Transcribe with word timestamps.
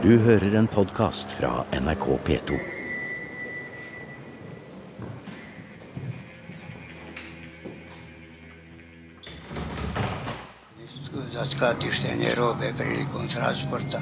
Du 0.00 0.14
hører 0.16 0.54
en 0.56 0.64
podkast 0.66 1.28
fra 1.36 1.64
NRK 1.76 2.06
P2. 2.24 2.56
scattistene 11.50 12.32
robe 12.34 12.72
per 12.76 12.86
il 12.86 13.06
contrasporta. 13.12 14.00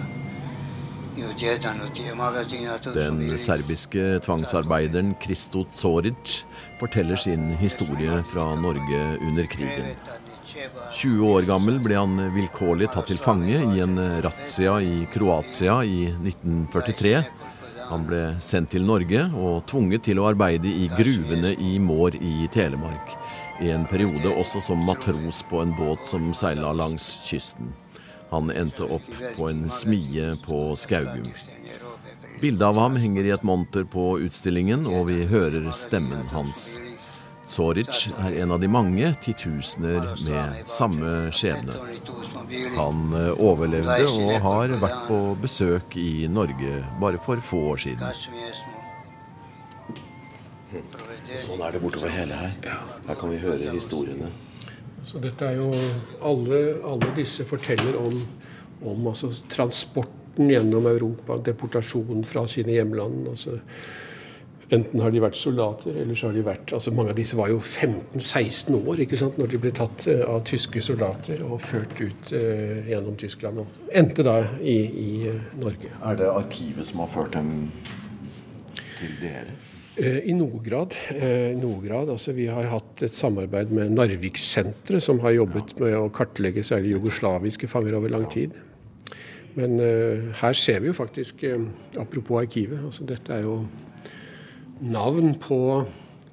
Io 1.16 1.34
gettano 1.34 1.90
ti 1.90 2.06
magazzinato 2.14 2.92
Den 2.92 3.36
serbiske 3.36 4.20
tvangsarbeideren 4.20 5.16
Kristo 5.18 5.66
Zoric 5.72 6.44
forteller 6.78 7.16
sin 7.16 7.56
historie 7.58 8.22
fra 8.22 8.54
Norge 8.54 9.18
under 9.20 9.46
krigen. 9.46 9.96
20 10.92 11.28
år 11.28 11.42
gammel 11.48 11.80
ble 11.84 11.98
han 11.98 12.20
vilkårlig 12.34 12.90
tatt 12.94 13.10
til 13.10 13.20
fange 13.20 13.58
i 13.58 13.82
en 13.84 13.98
razzia 14.24 14.78
i 14.82 15.04
Kroatia 15.12 15.80
i 15.84 16.06
1943. 16.12 17.14
Han 17.88 18.04
ble 18.04 18.22
sendt 18.44 18.74
til 18.74 18.84
Norge 18.84 19.22
og 19.32 19.62
tvunget 19.70 20.04
til 20.08 20.18
å 20.20 20.26
arbeide 20.28 20.68
i 20.68 20.88
gruvene 20.92 21.54
i 21.56 21.78
Mår 21.80 22.18
i 22.20 22.48
Telemark. 22.52 23.14
I 23.64 23.70
en 23.72 23.86
periode 23.88 24.28
også 24.28 24.60
som 24.62 24.82
matros 24.84 25.40
på 25.48 25.62
en 25.62 25.72
båt 25.76 26.04
som 26.06 26.32
seila 26.36 26.74
langs 26.76 27.08
kysten. 27.24 27.72
Han 28.28 28.52
endte 28.52 28.84
opp 28.84 29.08
på 29.36 29.48
en 29.48 29.64
smie 29.72 30.34
på 30.44 30.60
Skaugum. 30.76 31.30
Bildet 32.42 32.66
av 32.68 32.76
ham 32.78 33.00
henger 33.00 33.24
i 33.24 33.32
et 33.34 33.46
monter 33.46 33.88
på 33.88 34.18
utstillingen, 34.22 34.84
og 34.86 35.08
vi 35.08 35.24
hører 35.26 35.72
stemmen 35.74 36.28
hans. 36.30 36.76
Zoric 37.48 38.08
er 38.20 38.34
en 38.42 38.52
av 38.52 38.60
de 38.60 38.68
mange 38.68 39.08
titusener 39.24 40.10
med 40.20 40.68
samme 40.68 41.12
skjebne. 41.32 41.76
Han 42.76 43.14
eh, 43.16 43.30
overlevde 43.40 44.08
og 44.10 44.34
har 44.44 44.74
vært 44.82 45.06
på 45.08 45.20
besøk 45.40 45.96
i 46.00 46.28
Norge 46.28 46.82
bare 47.00 47.20
for 47.22 47.40
få 47.44 47.62
år 47.72 47.80
siden. 47.86 48.04
Sånn 51.40 51.62
er 51.64 51.72
det 51.72 51.80
bortover 51.80 52.12
hele 52.12 52.36
her. 52.36 52.52
Her 53.06 53.16
kan 53.16 53.32
vi 53.32 53.40
høre 53.40 53.72
historiene. 53.72 54.28
Så 55.08 55.20
dette 55.22 55.46
er 55.48 55.56
jo 55.56 55.70
Alle, 56.20 56.58
alle 56.84 57.14
disse 57.16 57.46
forteller 57.48 57.96
om, 57.96 58.20
om 58.84 59.08
altså, 59.08 59.32
transporten 59.48 60.52
gjennom 60.52 60.84
Europa, 60.90 61.38
deportasjonen 61.48 62.26
fra 62.28 62.44
sine 62.50 62.76
hjemland. 62.76 63.24
altså 63.32 63.56
Enten 64.68 65.00
har 65.00 65.12
de 65.12 65.20
vært 65.22 65.38
soldater, 65.40 65.94
eller 65.96 66.16
så 66.18 66.28
har 66.28 66.34
de 66.36 66.42
vært 66.44 66.72
altså 66.76 66.92
Mange 66.92 67.14
av 67.14 67.16
disse 67.16 67.36
var 67.38 67.48
jo 67.48 67.56
15-16 67.56 68.74
år 68.76 69.00
ikke 69.04 69.16
sant, 69.16 69.38
når 69.40 69.54
de 69.54 69.60
ble 69.62 69.72
tatt 69.76 70.04
uh, 70.10 70.26
av 70.34 70.42
tyske 70.48 70.82
soldater 70.84 71.40
og 71.46 71.62
ført 71.64 71.94
ut 72.02 72.32
uh, 72.34 72.90
gjennom 72.90 73.16
Tyskland. 73.20 73.62
Og 73.62 73.94
endte 73.96 74.26
da 74.26 74.42
i, 74.60 74.76
i 74.84 75.08
uh, 75.32 75.40
Norge. 75.62 75.94
Er 76.04 76.20
det 76.20 76.28
arkivet 76.28 76.90
som 76.90 77.00
har 77.00 77.08
ført 77.14 77.38
dem 77.38 77.70
til 78.98 79.16
dere? 79.22 79.56
I 79.98 80.30
noe 80.36 80.60
grad. 80.62 80.94
I 81.10 81.56
noe 81.58 81.80
grad. 81.82 82.12
Altså, 82.12 82.30
vi 82.36 82.44
har 82.46 82.68
hatt 82.70 83.00
et 83.02 83.10
samarbeid 83.10 83.72
med 83.74 83.96
Narvikssenteret, 83.96 85.02
som 85.02 85.18
har 85.24 85.34
jobbet 85.34 85.72
med 85.80 85.96
å 85.98 86.04
kartlegge 86.14 86.62
særlig 86.62 86.92
jugoslaviske 86.92 87.66
fanger 87.66 87.96
over 87.98 88.12
lang 88.14 88.28
tid. 88.30 88.54
Men 89.58 89.74
her 90.38 90.54
ser 90.54 90.84
vi 90.84 90.92
jo 90.92 90.94
faktisk, 90.94 91.42
apropos 91.98 92.44
arkivet, 92.44 92.78
altså 92.78 93.08
dette 93.10 93.34
er 93.34 93.42
jo 93.48 93.56
navn 94.80 95.34
på 95.42 95.60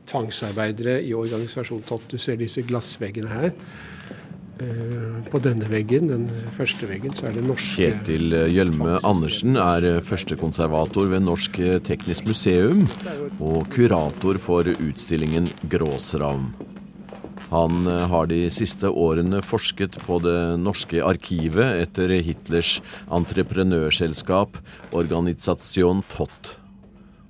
tvangsarbeidere 0.10 1.00
i 1.02 1.14
organisasjonen 1.18 1.86
TOT. 1.88 2.10
Du 2.14 2.18
ser 2.22 2.40
disse 2.40 2.64
glassveggene 2.66 3.32
her. 3.32 3.54
På 5.28 5.42
denne 5.44 5.68
veggen, 5.68 6.08
den 6.08 6.30
første 6.56 6.88
veggen, 6.88 7.12
så 7.12 7.28
er 7.28 7.36
det 7.36 7.44
norske 7.44 7.90
Kjetil 7.90 8.32
Hjelme 8.54 9.02
Andersen 9.04 9.58
er 9.60 10.00
førstekonservator 10.06 11.10
ved 11.12 11.26
Norsk 11.26 11.60
Teknisk 11.84 12.30
Museum 12.30 12.86
og 13.44 13.68
kurator 13.76 14.40
for 14.40 14.70
utstillingen 14.72 15.52
Gråsravn. 15.68 16.54
Han 17.52 17.84
har 17.86 18.32
de 18.32 18.46
siste 18.54 18.88
årene 18.90 19.44
forsket 19.44 20.00
på 20.08 20.22
det 20.24 20.40
norske 20.64 21.04
arkivet 21.04 21.84
etter 21.84 22.16
Hitlers 22.24 22.78
entreprenørselskap 23.12 24.62
Organisation 24.96 26.00
TOT 26.16 26.56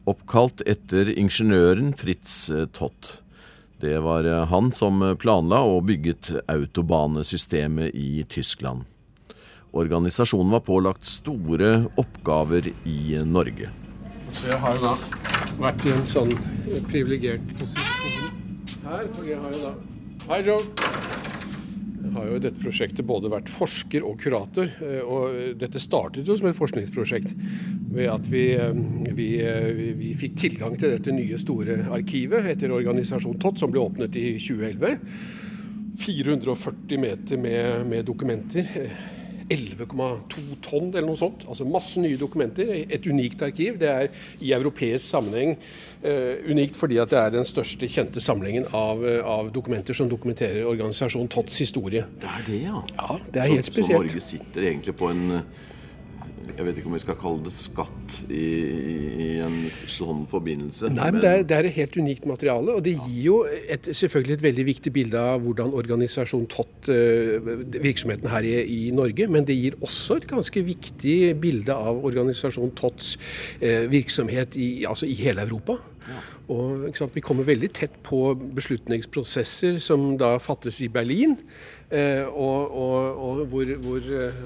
oppkalt 0.09 0.63
etter 0.69 1.09
ingeniøren 1.11 1.93
Fritz 1.97 2.49
Tott. 2.73 3.21
Det 3.81 3.97
var 4.05 4.27
han 4.49 4.71
som 4.73 5.01
planla 5.19 5.59
og 5.67 5.87
bygget 5.89 6.31
autobanesystemet 6.51 7.95
i 7.95 8.23
Tyskland. 8.29 8.85
Organisasjonen 9.75 10.53
var 10.55 10.63
pålagt 10.63 11.05
store 11.05 11.89
oppgaver 11.99 12.69
i 12.87 13.17
Norge. 13.27 13.73
Jeg 14.45 14.59
har 14.63 14.79
da 14.79 14.93
vært 15.59 15.83
i 15.83 15.91
en 15.91 16.07
sånn 16.07 16.31
privilegert 16.87 17.43
posisjon 17.59 18.31
her. 18.87 19.11
Jeg 19.27 19.41
har 19.43 19.59
da 19.59 19.75
Hei, 20.25 20.39
Joe. 20.41 20.57
Har 22.13 22.27
jo 22.29 22.37
i 22.37 22.43
dette 22.43 22.61
prosjektet 22.61 23.07
både 23.07 23.31
vært 23.33 23.49
forsker 23.51 24.05
og 24.05 24.19
kurator. 24.21 24.69
Og 25.03 25.55
dette 25.59 25.81
startet 25.81 26.27
jo 26.27 26.37
som 26.37 26.49
et 26.49 26.57
forskningsprosjekt 26.57 27.33
ved 27.95 28.11
at 28.11 28.29
vi, 28.31 28.45
vi, 29.15 29.29
vi 29.97 30.13
fikk 30.19 30.37
tilgang 30.43 30.77
til 30.79 30.95
dette 30.95 31.15
nye, 31.15 31.39
store 31.41 31.81
arkivet 31.95 32.51
etter 32.53 32.73
organisasjon 32.75 33.39
TOT, 33.41 33.63
som 33.63 33.73
ble 33.73 33.83
åpnet 33.83 34.15
i 34.19 34.35
2011. 34.37 34.95
440 35.95 36.99
meter 36.99 37.39
med, 37.39 37.85
med 37.87 38.07
dokumenter. 38.07 38.67
11,2 39.49 40.57
tonn 40.65 40.89
eller 40.89 41.05
noe 41.07 41.19
sånt. 41.19 41.45
Altså 41.49 41.67
masse 41.69 42.01
nye 42.01 42.17
dokumenter. 42.17 42.71
Et 42.85 43.09
unikt 43.09 43.43
arkiv. 43.45 43.77
Det 43.81 43.89
er 43.91 44.07
i 44.41 44.53
europeisk 44.57 45.11
sammenheng 45.11 45.55
uh, 46.05 46.33
unikt 46.49 46.79
fordi 46.79 46.99
at 47.01 47.13
det 47.13 47.21
er 47.21 47.35
den 47.37 47.47
største 47.47 47.89
kjente 47.91 48.23
samlingen 48.23 48.67
av, 48.73 49.03
av 49.25 49.51
dokumenter 49.55 49.97
som 49.97 50.09
dokumenterer 50.11 50.65
organisasjonen 50.69 51.29
TOTs 51.31 51.61
historie. 51.65 52.07
Det 52.21 52.31
er 52.31 52.49
det, 52.49 52.63
ja. 52.65 52.81
Ja, 52.95 53.21
det 53.31 53.43
er 53.43 53.53
helt 53.53 53.69
så, 53.69 53.73
spesielt. 53.73 54.11
Så 54.11 54.17
Norge 54.17 54.27
sitter 54.33 54.69
egentlig 54.71 54.97
på 54.97 55.13
en 55.13 55.41
jeg 56.53 56.65
vet 56.67 56.79
ikke 56.79 56.89
om 56.91 56.95
vi 56.95 57.01
skal 57.03 57.17
kalle 57.19 57.45
det 57.45 57.53
skatt 57.55 58.17
i, 58.29 58.43
i 59.25 59.29
en 59.43 59.55
sånn 59.71 60.25
forbindelse. 60.31 60.91
Nei, 60.93 61.09
men 61.15 61.23
det 61.23 61.31
er, 61.31 61.45
det 61.47 61.57
er, 61.57 61.69
et 61.69 61.77
helt 61.79 61.97
unikt 61.99 62.27
materiale. 62.29 62.75
Og 62.77 62.85
det 62.85 62.95
gir 62.97 63.21
jo 63.23 63.37
et, 63.45 63.89
selvfølgelig 63.89 64.37
et 64.37 64.45
veldig 64.45 64.67
viktig 64.69 64.93
bilde 64.95 65.23
av 65.33 65.41
hvordan 65.45 65.73
organisasjonen 65.75 66.47
TOT, 66.51 66.91
virksomheten 67.85 68.29
her 68.31 68.47
i, 68.47 68.55
i, 68.61 68.79
Norge, 68.95 69.27
men 69.31 69.47
det 69.47 69.57
gir 69.57 69.79
også 69.81 70.19
et 70.21 70.29
ganske 70.29 70.65
viktig 70.69 71.17
bilde 71.41 71.75
av 71.75 72.05
organisasjonen 72.05 72.75
TOTs 72.77 73.15
virksomhet 73.91 74.55
i, 74.59 74.69
altså 74.87 75.09
i 75.09 75.17
hele 75.17 75.45
Europa. 75.45 75.79
Ja. 76.05 76.91
sant, 76.95 77.15
Vi 77.15 77.21
kommer 77.21 77.47
veldig 77.47 77.71
tett 77.73 77.95
på 78.03 78.35
beslutningsprosesser 78.35 79.79
som 79.83 80.13
da 80.17 80.35
fattes 80.39 80.81
i 80.81 80.89
Berlin. 80.91 81.37
Eh, 81.89 82.25
og, 82.25 82.71
og, 82.73 83.17
og, 83.25 83.41
hvor, 83.51 83.69
hvor 83.83 84.07
eh, 84.19 84.39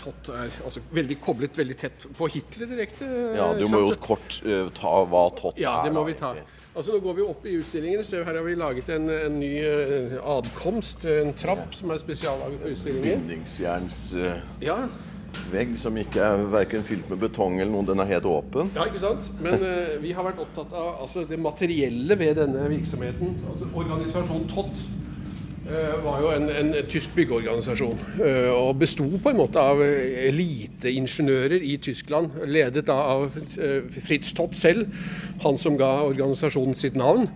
TOT 0.00 0.30
er 0.32 0.46
altså, 0.64 0.80
veldig 0.96 1.18
koblet 1.20 1.58
veldig 1.58 1.76
tett 1.76 2.06
på 2.16 2.28
Hitler 2.32 2.70
direkte. 2.70 3.08
Ja, 3.36 3.50
Du 3.58 3.66
må 3.68 3.82
jo 3.84 3.98
kort 4.00 4.38
uh, 4.46 4.70
ta 4.76 4.94
hva 5.04 5.26
TOT 5.36 5.58
er. 5.58 5.62
Ja, 5.66 5.74
det 5.84 5.92
må 5.92 6.06
vi 6.08 6.16
ta. 6.18 6.32
Altså 6.72 6.94
Nå 6.94 7.02
går 7.02 7.18
vi 7.18 7.26
opp 7.26 7.44
i 7.48 7.58
utstillingene. 7.58 8.06
Så 8.08 8.22
her 8.24 8.40
har 8.40 8.46
vi 8.46 8.56
laget 8.56 8.88
en, 8.94 9.08
en 9.12 9.36
ny 9.40 9.52
uh, 9.60 10.16
adkomst, 10.38 11.04
en 11.12 11.34
trapp 11.36 11.76
som 11.76 11.92
er 11.92 12.00
spesiallaget 12.00 12.64
for 12.64 12.76
utstillingen. 12.76 13.28
Bindingsjerns 13.28 14.02
uh, 14.16 14.34
ja. 14.64 14.80
Vegg 15.52 15.74
som 15.80 15.96
ikke 15.96 16.22
er 16.24 16.44
verken 16.52 16.84
fylt 16.86 17.08
med 17.10 17.20
betong 17.22 17.58
eller 17.58 17.72
noe. 17.72 17.86
Den 17.88 18.02
er 18.04 18.10
helt 18.12 18.28
åpen. 18.28 18.72
Ja, 18.76 18.86
ikke 18.88 19.02
sant? 19.02 19.30
Men 19.42 19.60
uh, 19.62 19.96
vi 20.02 20.14
har 20.16 20.26
vært 20.26 20.40
opptatt 20.44 20.72
av 20.76 21.04
altså, 21.04 21.26
det 21.28 21.40
materielle 21.40 22.18
ved 22.20 22.40
denne 22.40 22.68
virksomheten. 22.72 23.36
Altså 23.50 23.70
Organisasjon 23.74 24.48
TOT 24.52 24.88
var 26.00 26.22
jo 26.22 26.30
en, 26.32 26.46
en 26.48 26.70
tysk 26.88 27.12
byggeorganisasjon. 27.12 27.98
Og 28.54 28.70
besto 28.80 29.04
på 29.20 29.32
en 29.34 29.36
måte 29.36 29.60
av 29.60 29.82
eliteingeniører 29.84 31.60
i 31.60 31.74
Tyskland, 31.84 32.38
ledet 32.48 32.88
av 32.88 33.26
Fritz 33.92 34.32
Tott 34.32 34.56
selv, 34.56 34.88
han 35.44 35.60
som 35.60 35.76
ga 35.76 35.90
organisasjonen 36.06 36.72
sitt 36.72 36.96
navn. 36.96 37.28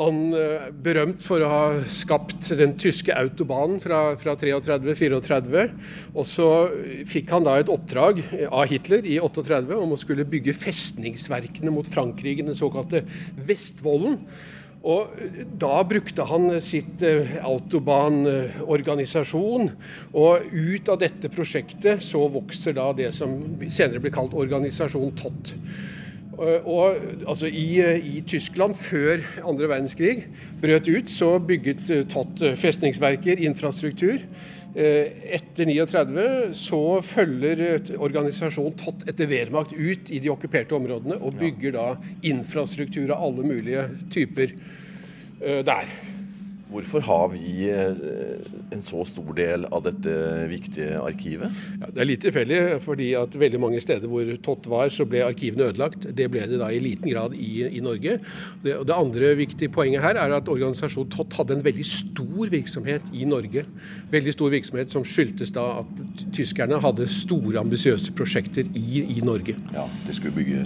Han 0.00 0.30
er 0.32 0.70
berømt 0.72 1.20
for 1.26 1.42
å 1.44 1.48
ha 1.50 1.64
skapt 1.92 2.46
den 2.56 2.72
tyske 2.80 3.12
autobanen 3.12 3.76
fra, 3.82 4.16
fra 4.20 4.34
33-34. 4.40 5.64
Og 6.14 6.26
så 6.28 6.68
fikk 7.10 7.30
han 7.34 7.44
da 7.44 7.58
et 7.60 7.72
oppdrag 7.72 8.22
av 8.48 8.66
Hitler 8.70 9.04
i 9.04 9.18
38 9.20 9.76
om 9.76 9.92
å 9.92 9.98
skulle 10.00 10.24
bygge 10.28 10.54
festningsverkene 10.56 11.70
mot 11.74 11.88
Frankrike, 11.88 12.46
den 12.46 12.54
såkalte 12.56 13.04
Vestvollen. 13.44 14.16
Og 14.80 15.12
da 15.60 15.82
brukte 15.84 16.24
han 16.24 16.60
sitt 16.64 17.04
autobanorganisasjon, 17.44 19.68
og 20.16 20.40
ut 20.48 20.88
av 20.88 20.96
dette 21.02 21.28
prosjektet 21.32 22.02
så 22.04 22.28
vokser 22.32 22.72
da 22.78 22.92
det 22.96 23.12
som 23.12 23.60
senere 23.68 24.00
blir 24.00 24.12
kalt 24.16 24.32
organisasjon 24.32 25.12
TOT. 25.20 25.52
Og 26.40 26.96
altså 27.28 27.50
i, 27.52 27.66
i, 28.00 28.20
Tyskland 28.24 28.74
før 28.78 29.20
andre 29.44 29.68
verdenskrig 29.68 30.24
brøt 30.62 30.88
ut, 30.88 31.12
så 31.12 31.34
bygget 31.44 31.90
Tott 32.08 32.40
festningsverker, 32.56 33.42
infrastruktur. 33.44 34.22
Etter 34.72 35.68
39 35.68 36.24
så 36.56 36.82
følger 37.04 37.92
organisasjonen 37.98 38.78
Tott 38.80 39.04
etter 39.10 39.28
Wehrmacht 39.28 39.74
ut 39.76 40.08
i 40.08 40.22
de 40.22 40.32
okkuperte 40.32 40.78
områdene 40.78 41.18
og 41.20 41.36
bygger 41.40 41.76
da 41.76 41.88
infrastruktur 42.30 43.10
av 43.10 43.26
alle 43.28 43.44
mulige 43.50 43.84
typer 44.14 44.56
der. 45.40 45.92
Hvorfor 46.70 47.02
har 47.02 47.28
vi 47.32 47.66
eh, 47.70 47.96
en 48.70 48.82
så 48.86 49.02
stor 49.08 49.30
del 49.34 49.66
av 49.74 49.82
dette 49.88 50.12
viktige 50.50 51.00
arkivet? 51.02 51.50
Ja, 51.80 51.88
det 51.90 52.02
er 52.02 52.08
litt 52.08 52.22
tilfeldig, 52.22 52.60
fordi 52.84 53.08
at 53.18 53.34
veldig 53.38 53.60
mange 53.62 53.80
steder 53.82 54.10
hvor 54.10 54.28
Tott 54.44 54.68
var, 54.70 54.90
så 54.94 55.06
ble 55.08 55.24
arkivene 55.26 55.70
ødelagt. 55.70 56.06
Det 56.16 56.28
ble 56.30 56.44
det 56.50 56.60
da 56.60 56.70
i 56.70 56.78
liten 56.82 57.10
grad 57.10 57.34
i, 57.34 57.64
i 57.66 57.82
Norge. 57.82 58.18
Det, 58.62 58.76
det, 58.86 58.94
andre 58.94 59.32
viktige 59.38 59.72
poenget 59.74 60.04
her 60.04 60.20
er 60.20 60.36
at 60.36 60.50
organisasjonen 60.50 61.10
Tott 61.10 61.34
hadde 61.40 61.56
en 61.58 61.64
veldig 61.64 61.86
stor 61.86 62.52
virksomhet 62.52 63.10
i 63.16 63.26
Norge. 63.28 63.64
Veldig 64.12 64.36
stor 64.36 64.54
virksomhet 64.54 64.94
som 64.94 65.06
skyldtes 65.06 65.50
da 65.56 65.66
at 65.82 66.24
tyskerne 66.36 66.78
hadde 66.82 67.08
store, 67.10 67.58
ambisiøse 67.60 68.14
prosjekter 68.16 68.68
i, 68.78 69.02
i, 69.02 69.18
Norge. 69.26 69.56
Ja, 69.74 69.88
De 70.06 70.14
skulle 70.14 70.34
bygge 70.38 70.62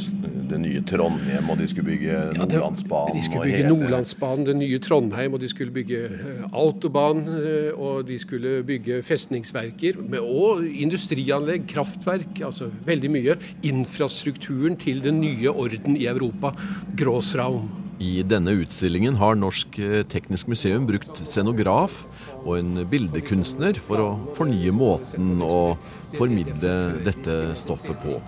det 0.51 0.61
nye 0.61 0.85
Trondheim, 0.89 1.49
og 1.49 1.59
de 1.61 1.69
skulle 1.71 1.89
bygge 1.95 2.21
Nordlandsbanen. 2.37 3.15
Ja, 3.15 3.19
de 3.19 3.25
skulle 3.25 3.49
bygge 3.49 3.73
Nordlandsbanen, 3.73 4.47
det 4.51 4.57
nye 4.61 4.81
Trondheim, 4.85 5.35
og 5.35 5.41
de 5.41 5.51
skulle 5.51 5.75
bygge 5.75 5.94
bygge 5.95 6.19
eh, 6.19 6.45
autobahn, 6.53 7.25
eh, 7.29 7.73
og 7.75 8.07
de 8.09 8.19
skulle 8.19 8.63
bygge 8.67 9.03
festningsverker. 9.03 10.01
Og 10.21 10.65
industrianlegg, 10.65 11.67
kraftverk, 11.71 12.43
altså 12.45 12.71
veldig 12.87 13.11
mye. 13.11 13.39
Infrastrukturen 13.65 14.77
til 14.77 15.03
den 15.03 15.21
nye 15.21 15.51
orden 15.51 15.97
i 15.97 16.07
Europa, 16.07 16.55
Gråsraum. 16.97 17.69
I 18.03 18.25
denne 18.27 18.57
utstillingen 18.59 19.15
har 19.21 19.37
Norsk 19.39 19.79
eh, 19.79 20.03
Teknisk 20.11 20.49
Museum 20.51 20.87
brukt 20.87 21.23
scenograf 21.23 22.05
og 22.43 22.59
en 22.59 22.83
bildekunstner 22.91 23.79
for 23.81 24.03
å 24.03 24.09
fornye 24.35 24.75
måten 24.75 25.39
å 25.45 25.77
formidle 26.19 26.75
dette 27.07 27.55
stoffet 27.59 28.03
på 28.03 28.19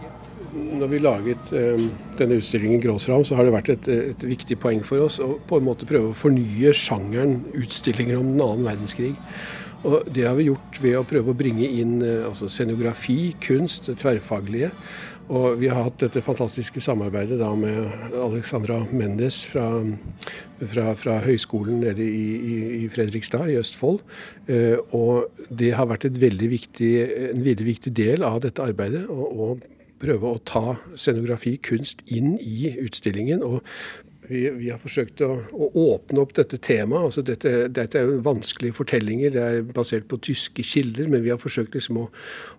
når 0.81 0.91
vi 0.93 1.03
laget 1.03 1.53
eh, 1.56 1.85
denne 2.19 2.41
utstillingen 2.41 2.82
Gråsram, 2.82 3.25
så 3.26 3.38
har 3.38 3.47
det 3.47 3.55
vært 3.55 3.73
et, 3.75 3.88
et, 4.12 4.26
viktig 4.26 4.58
poeng 4.62 4.82
for 4.87 5.06
oss 5.06 5.20
å 5.23 5.37
på 5.49 5.61
en 5.61 5.69
måte 5.69 5.88
prøve 5.88 6.11
å 6.11 6.17
fornye 6.17 6.75
sjangeren 6.76 7.41
utstillinger 7.56 8.20
om 8.20 8.32
den 8.32 8.44
annen 8.44 8.69
verdenskrig. 8.69 9.14
Og 9.87 10.08
Det 10.11 10.25
har 10.26 10.35
vi 10.38 10.49
gjort 10.49 10.81
ved 10.82 10.97
å 10.99 11.05
prøve 11.06 11.31
å 11.32 11.38
bringe 11.38 11.69
inn 11.69 12.00
eh, 12.05 12.25
altså 12.26 12.50
scenografi, 12.50 13.35
kunst, 13.43 13.91
det 13.91 14.00
tverrfaglige. 14.03 14.73
Og 15.26 15.56
vi 15.58 15.67
har 15.67 15.82
hatt 15.82 15.99
dette 16.05 16.23
fantastiske 16.23 16.79
samarbeidet 16.82 17.41
da 17.41 17.49
med 17.59 18.14
Alexandra 18.14 18.79
Mendes 18.94 19.41
fra, 19.50 19.64
fra, 20.70 20.93
fra 20.99 21.17
høyskolen 21.25 21.81
nede 21.82 22.05
i, 22.06 22.26
i, 22.37 22.59
i, 22.85 22.91
Fredrikstad 22.93 23.50
i 23.50 23.56
Østfold. 23.59 24.05
Eh, 24.47 24.79
og 24.94 25.26
det 25.50 25.73
har 25.75 25.91
vært 25.91 26.06
veldig 26.14 26.50
viktig, 26.52 26.93
en 27.32 27.43
veldig 27.43 27.67
viktig 27.73 27.94
del 27.97 28.26
av 28.26 28.38
dette 28.47 28.62
arbeidet. 28.62 29.09
Og, 29.11 29.26
og 29.35 29.67
prøve 30.03 30.33
å 30.33 30.43
ta 30.45 30.77
scenografi, 30.99 31.57
kunst, 31.63 32.03
inn 32.07 32.37
i 32.41 32.75
utstillingen. 32.83 33.43
og 33.43 33.63
vi, 34.28 34.43
vi, 34.50 34.70
har 34.70 34.78
forsøkt 34.82 35.23
å, 35.25 35.31
å, 35.52 35.69
åpne 35.94 36.23
opp 36.23 36.34
dette 36.37 36.58
temaet. 36.62 37.08
Altså 37.08 37.25
dette, 37.26 37.52
dette, 37.73 37.99
er 37.99 38.11
jo 38.11 38.20
vanskelige 38.25 38.76
fortellinger, 38.76 39.32
det 39.34 39.44
er 39.44 39.67
basert 39.76 40.08
på 40.11 40.19
tyske 40.25 40.64
kilder. 40.67 41.08
Men 41.12 41.25
vi 41.25 41.32
har 41.32 41.40
forsøkt 41.40 41.76
liksom 41.76 42.00
å, 42.02 42.06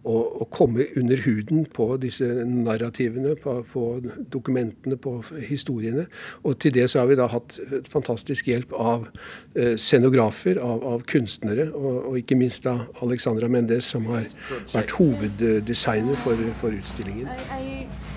å, 0.04 0.18
å, 0.44 0.48
komme 0.54 0.88
under 1.00 1.22
huden 1.26 1.66
på 1.74 1.90
disse 2.02 2.28
narrativene, 2.48 3.36
på, 3.42 3.60
på, 3.72 3.86
dokumentene, 4.34 5.00
på 5.02 5.18
historiene. 5.48 6.08
Og 6.44 6.60
til 6.64 6.76
det 6.78 6.88
så 6.92 7.04
har 7.04 7.12
vi 7.12 7.20
da 7.20 7.30
hatt 7.32 7.60
fantastisk 7.90 8.50
hjelp 8.52 8.76
av 8.78 9.08
eh, 9.56 9.76
scenografer, 9.80 10.62
av, 10.64 10.86
av 10.96 11.08
kunstnere. 11.10 11.70
Og, 11.74 12.04
og, 12.04 12.20
ikke 12.22 12.40
minst 12.40 12.66
da 12.68 12.80
Alexandra 13.06 13.50
Mendes, 13.52 13.90
som 13.94 14.08
har 14.12 14.28
vært 14.74 14.96
hoveddesigner 14.98 16.18
for, 16.24 16.48
for 16.62 16.76
utstillingen. 16.76 17.30
I, 17.58 17.84
I 17.86 18.17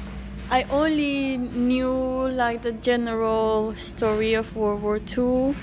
I 0.51 0.65
only 0.65 1.37
knew 1.37 2.29
like 2.29 2.63
the 2.63 2.73
general 2.73 3.77
story 3.77 4.35
of 4.35 4.57
World 4.57 4.83
War 4.83 4.99
II, 4.99 5.55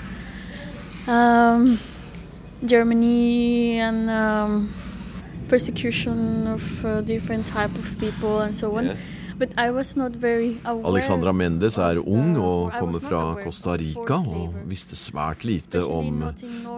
um, 1.06 1.78
Germany, 2.64 3.78
and 3.78 4.08
um, 4.08 4.72
persecution 5.48 6.46
of 6.46 6.84
uh, 6.86 7.02
different 7.02 7.46
type 7.46 7.76
of 7.76 7.98
people 7.98 8.40
and 8.40 8.56
so 8.56 8.76
on. 8.76 8.86
Yes. 8.86 9.02
Alexandra 10.84 11.32
Mendes 11.32 11.78
er 11.78 11.98
ung 12.02 12.38
og 12.42 12.72
kommer 12.78 12.98
fra 12.98 13.36
Costa 13.42 13.76
Rica 13.78 14.18
og 14.18 14.54
visste 14.66 14.96
svært 14.98 15.44
lite 15.46 15.84
om 15.86 16.24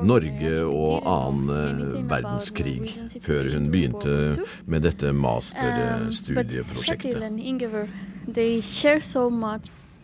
Norge 0.05 0.65
og 0.67 1.07
annen 1.09 1.51
eh, 1.57 2.11
verdenskrig 2.11 2.81
før 3.25 3.49
hun 3.55 3.71
begynte 3.73 4.37
med 4.67 4.81
dette 4.85 5.11
um, 5.11 5.17
masterstudieprosjektet. 5.25 7.23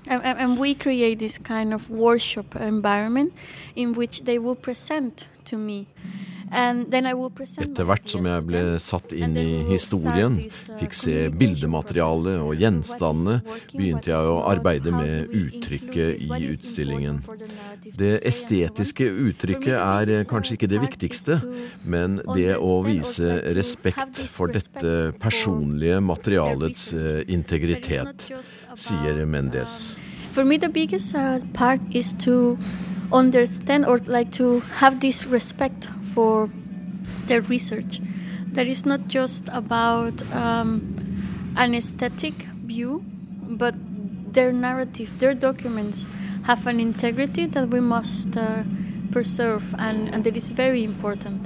And 0.08 0.58
we 0.58 0.74
create 0.74 1.18
this 1.18 1.38
kind 1.38 1.74
of 1.74 1.90
workshop 1.90 2.54
environment 2.54 3.32
in 3.74 3.92
which 3.92 4.22
they 4.24 4.38
will 4.38 4.54
present 4.54 5.28
to 5.44 5.56
me 5.58 5.86
etter 6.52 7.86
hvert 7.88 8.08
som 8.10 8.26
jeg 8.28 8.44
ble 8.46 8.62
satt 8.82 9.12
inn 9.16 9.34
i 9.40 9.64
historien, 9.70 10.38
uh, 10.38 10.76
fikk 10.80 10.94
se 10.96 11.14
bildematerialet 11.34 12.38
og 12.42 12.54
gjenstandene, 12.60 13.40
begynte 13.72 14.12
jeg 14.12 14.30
å 14.30 14.38
arbeide 14.46 14.94
med 14.94 15.34
uttrykket 15.34 16.22
i 16.26 16.50
utstillingen. 16.52 17.22
Det 17.98 18.20
estetiske 18.26 19.08
uttrykket 19.26 19.74
er 19.76 20.12
eh, 20.12 20.24
kanskje 20.28 20.56
ikke 20.56 20.70
det 20.70 20.82
viktigste, 20.84 21.40
men 21.84 22.20
det 22.34 22.56
å 22.56 22.78
vise 22.86 23.40
respekt 23.56 24.22
for 24.30 24.52
dette 24.52 25.12
personlige 25.22 26.00
materialets 26.04 26.90
eh, 26.94 27.22
integritet, 27.32 28.28
sier 28.74 29.24
Mendes. 29.26 29.96
For 30.32 30.44
me, 30.44 30.58
the 30.58 30.68
biggest 30.68 31.14
uh, 31.14 31.40
part 31.54 31.80
is 31.94 32.12
to 32.24 32.58
understand 33.12 33.86
or 33.86 33.98
like 34.06 34.30
to 34.32 34.60
have 34.80 35.00
this 35.00 35.26
respect 35.26 35.88
for 36.16 36.48
their 37.28 37.42
research. 37.42 38.00
That 38.54 38.66
is 38.66 38.86
not 38.86 39.00
just 39.08 39.44
about 39.52 40.16
um, 40.32 40.96
an 41.56 41.74
aesthetic 41.74 42.34
view, 42.64 43.04
but 43.62 43.74
their 44.32 44.52
narrative, 44.52 45.18
their 45.18 45.34
documents 45.34 46.08
have 46.44 46.66
an 46.66 46.80
integrity 46.80 47.44
that 47.46 47.68
we 47.68 47.80
must 47.80 48.36
uh, 48.36 48.62
preserve, 49.12 49.74
and, 49.78 50.08
and 50.14 50.24
that 50.24 50.36
is 50.36 50.48
very 50.48 50.82
important. 50.84 51.42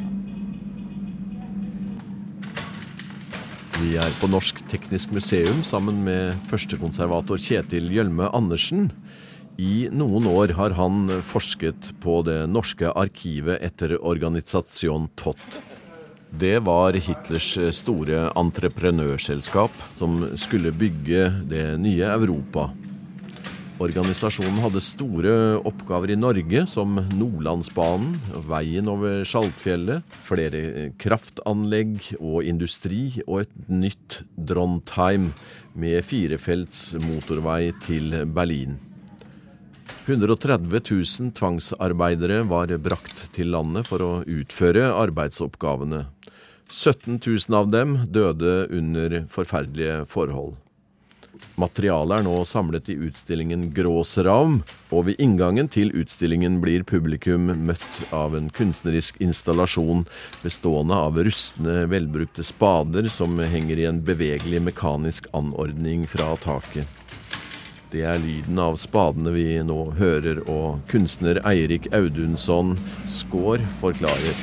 Vi 3.80 3.96
er 3.96 4.12
på 4.20 4.28
Norsk 4.28 4.58
Teknisk 4.68 5.10
Museum 5.10 5.62
sammen 5.64 6.02
med 6.04 6.36
førstekonservator 6.50 7.40
Kjetil 7.40 7.88
Gjølme 7.90 8.28
Andersen. 8.36 8.90
I 9.60 9.90
noen 9.92 10.24
år 10.30 10.54
har 10.56 10.72
han 10.78 11.10
forsket 11.26 11.90
på 12.00 12.20
det 12.24 12.46
norske 12.48 12.88
arkivet 12.96 13.60
etter 13.66 13.92
organisasjon 13.98 15.10
Tott. 15.20 15.58
Det 16.30 16.62
var 16.64 16.96
Hitlers 16.96 17.50
store 17.76 18.30
entreprenørselskap 18.38 19.74
som 19.98 20.22
skulle 20.40 20.72
bygge 20.72 21.26
det 21.50 21.66
nye 21.82 22.08
Europa. 22.08 22.70
Organisasjonen 23.80 24.62
hadde 24.64 24.80
store 24.84 25.36
oppgaver 25.68 26.14
i 26.14 26.20
Norge, 26.20 26.66
som 26.68 26.96
Nordlandsbanen, 27.16 28.16
veien 28.48 28.88
over 28.92 29.24
Skjaldfjellet, 29.28 30.20
flere 30.24 30.90
kraftanlegg 31.00 32.14
og 32.20 32.44
industri 32.48 33.08
og 33.26 33.42
et 33.44 33.72
nytt 33.72 34.22
Drontheim 34.36 35.32
med 35.76 36.04
firefelts 36.04 36.94
motorvei 37.08 37.74
til 37.84 38.22
Berlin. 38.28 38.78
130 40.10 40.80
000 41.20 41.32
tvangsarbeidere 41.38 42.40
var 42.50 42.72
brakt 42.82 43.28
til 43.36 43.52
landet 43.54 43.86
for 43.86 44.02
å 44.02 44.08
utføre 44.26 44.88
arbeidsoppgavene. 44.90 46.08
17 46.70 47.20
000 47.22 47.54
av 47.54 47.70
dem 47.70 47.94
døde 48.10 48.64
under 48.74 49.20
forferdelige 49.30 50.02
forhold. 50.10 50.56
Materialet 51.60 52.18
er 52.18 52.26
nå 52.26 52.34
samlet 52.44 52.90
i 52.90 52.98
utstillingen 53.06 53.68
Gråsraum, 53.74 54.60
og 54.90 55.06
ved 55.06 55.22
inngangen 55.22 55.70
til 55.70 55.92
utstillingen 55.96 56.58
blir 56.60 56.82
publikum 56.84 57.46
møtt 57.70 58.02
av 58.10 58.34
en 58.36 58.50
kunstnerisk 58.50 59.20
installasjon 59.22 60.04
bestående 60.42 60.98
av 60.98 61.22
rustne, 61.22 61.84
velbrukte 61.90 62.44
spader 62.44 63.08
som 63.12 63.38
henger 63.38 63.78
i 63.78 63.90
en 63.92 64.02
bevegelig 64.04 64.64
mekanisk 64.72 65.30
anordning 65.36 66.08
fra 66.10 66.34
taket. 66.42 66.99
Det 67.90 68.04
er 68.06 68.20
lyden 68.22 68.58
av 68.62 68.76
spadene 68.78 69.32
vi 69.34 69.44
nå 69.66 69.78
hører, 69.98 70.44
og 70.46 70.78
kunstner 70.90 71.40
Eirik 71.48 71.88
Audunsson 71.96 72.76
Skaar 73.02 73.64
forklarer. 73.80 74.42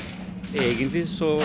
Egentlig 0.51 1.05
så 1.13 1.37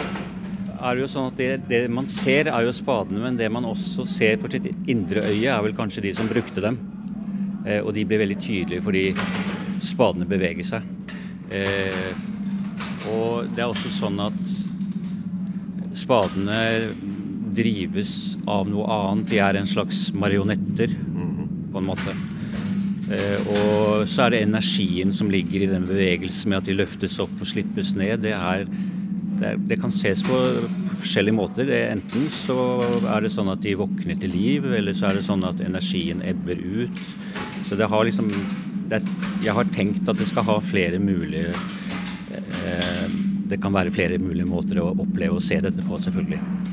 er 0.82 0.96
det 0.96 1.04
jo 1.04 1.10
sånn 1.12 1.28
at 1.30 1.38
det, 1.38 1.50
det, 1.70 1.84
man 1.94 2.08
ser, 2.10 2.50
er 2.50 2.66
jo 2.66 2.72
spadene, 2.74 3.22
men 3.22 3.38
det 3.38 3.46
man 3.54 3.68
også 3.70 4.06
ser 4.10 4.40
for 4.42 4.50
sitt 4.50 4.66
indre 4.90 5.22
øye, 5.28 5.46
er 5.46 5.62
vel 5.62 5.76
kanskje 5.78 6.02
de 6.08 6.14
som 6.18 6.30
brukte 6.30 6.64
dem. 6.64 6.80
Eh, 7.68 7.78
og 7.78 7.92
de 7.94 8.02
blir 8.08 8.24
veldig 8.24 8.38
tydelige 8.42 8.82
fordi 8.82 9.04
spadene 9.82 10.26
beveger 10.26 10.66
seg. 10.72 10.90
Eh, 11.54 12.10
og 13.12 13.46
det 13.54 13.62
er 13.62 13.70
også 13.70 13.94
sånn 13.94 14.18
at 14.26 14.42
spadene 16.02 16.58
drives 17.54 18.40
av 18.48 18.66
noe 18.66 18.90
annet. 18.90 19.30
De 19.30 19.38
er 19.44 19.60
en 19.60 19.70
slags 19.70 20.08
marionetter, 20.16 20.94
på 21.72 21.82
en 21.82 21.88
måte. 21.88 22.14
Eh, 23.12 23.50
og 23.50 24.08
så 24.08 24.26
er 24.26 24.34
det 24.34 24.44
energien 24.46 25.12
som 25.14 25.30
ligger 25.32 25.64
i 25.64 25.70
den 25.70 25.84
bevegelsen 25.88 26.52
med 26.52 26.62
at 26.62 26.68
de 26.68 26.78
løftes 26.78 27.18
opp 27.22 27.34
og 27.40 27.48
slippes 27.48 27.94
ned. 27.98 28.22
Det, 28.24 28.32
er, 28.36 28.64
det, 29.40 29.50
er, 29.50 29.60
det 29.70 29.80
kan 29.82 29.94
ses 29.94 30.22
på 30.26 30.38
forskjellige 30.94 31.36
måter. 31.36 31.68
Det, 31.68 31.80
enten 31.90 32.28
så 32.32 32.56
er 33.02 33.24
det 33.24 33.32
sånn 33.34 33.52
at 33.52 33.62
de 33.64 33.76
våkner 33.80 34.20
til 34.22 34.34
liv, 34.36 34.68
eller 34.78 34.96
så 34.96 35.10
er 35.10 35.18
det 35.18 35.26
sånn 35.26 35.44
at 35.48 35.60
energien 35.64 36.22
ebber 36.24 36.60
ut. 36.62 37.02
Så 37.68 37.78
det 37.78 37.90
har 37.90 38.06
liksom 38.06 38.30
det, 38.90 39.02
Jeg 39.44 39.54
har 39.56 39.68
tenkt 39.72 40.08
at 40.08 40.18
det 40.18 40.28
skal 40.28 40.44
ha 40.44 40.58
flere 40.60 40.98
mulige 41.00 41.54
eh, 42.36 43.06
Det 43.48 43.56
kan 43.62 43.72
være 43.72 43.92
flere 43.94 44.18
mulige 44.20 44.48
måter 44.48 44.82
å 44.82 44.90
oppleve 44.92 45.38
og 45.38 45.44
se 45.44 45.60
dette 45.62 45.84
på, 45.86 45.98
selvfølgelig. 46.00 46.71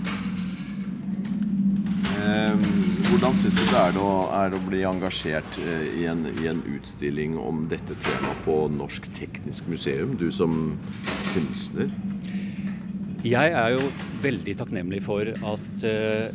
Hvordan 3.20 3.36
syns 3.36 3.56
du 3.58 3.66
det 3.68 3.80
er 3.84 3.98
å, 4.00 4.12
er 4.32 4.54
å 4.56 4.60
bli 4.64 4.78
engasjert 4.88 5.58
eh, 5.60 5.82
i 6.00 6.06
en, 6.08 6.22
i 6.40 6.46
en, 6.48 6.62
utstilling 6.72 7.34
om 7.36 7.66
dette 7.68 7.98
temaet 8.00 8.38
på 8.46 8.54
Norsk 8.72 9.10
Teknisk 9.18 9.68
Museum, 9.68 10.14
du 10.16 10.30
som 10.32 10.54
kunstner? 11.34 11.90
Jeg 13.28 13.52
er 13.52 13.74
jo 13.76 13.90
veldig 14.24 14.54
takknemlig 14.62 15.02
for 15.04 15.28
at 15.28 15.84
eh, 15.90 16.32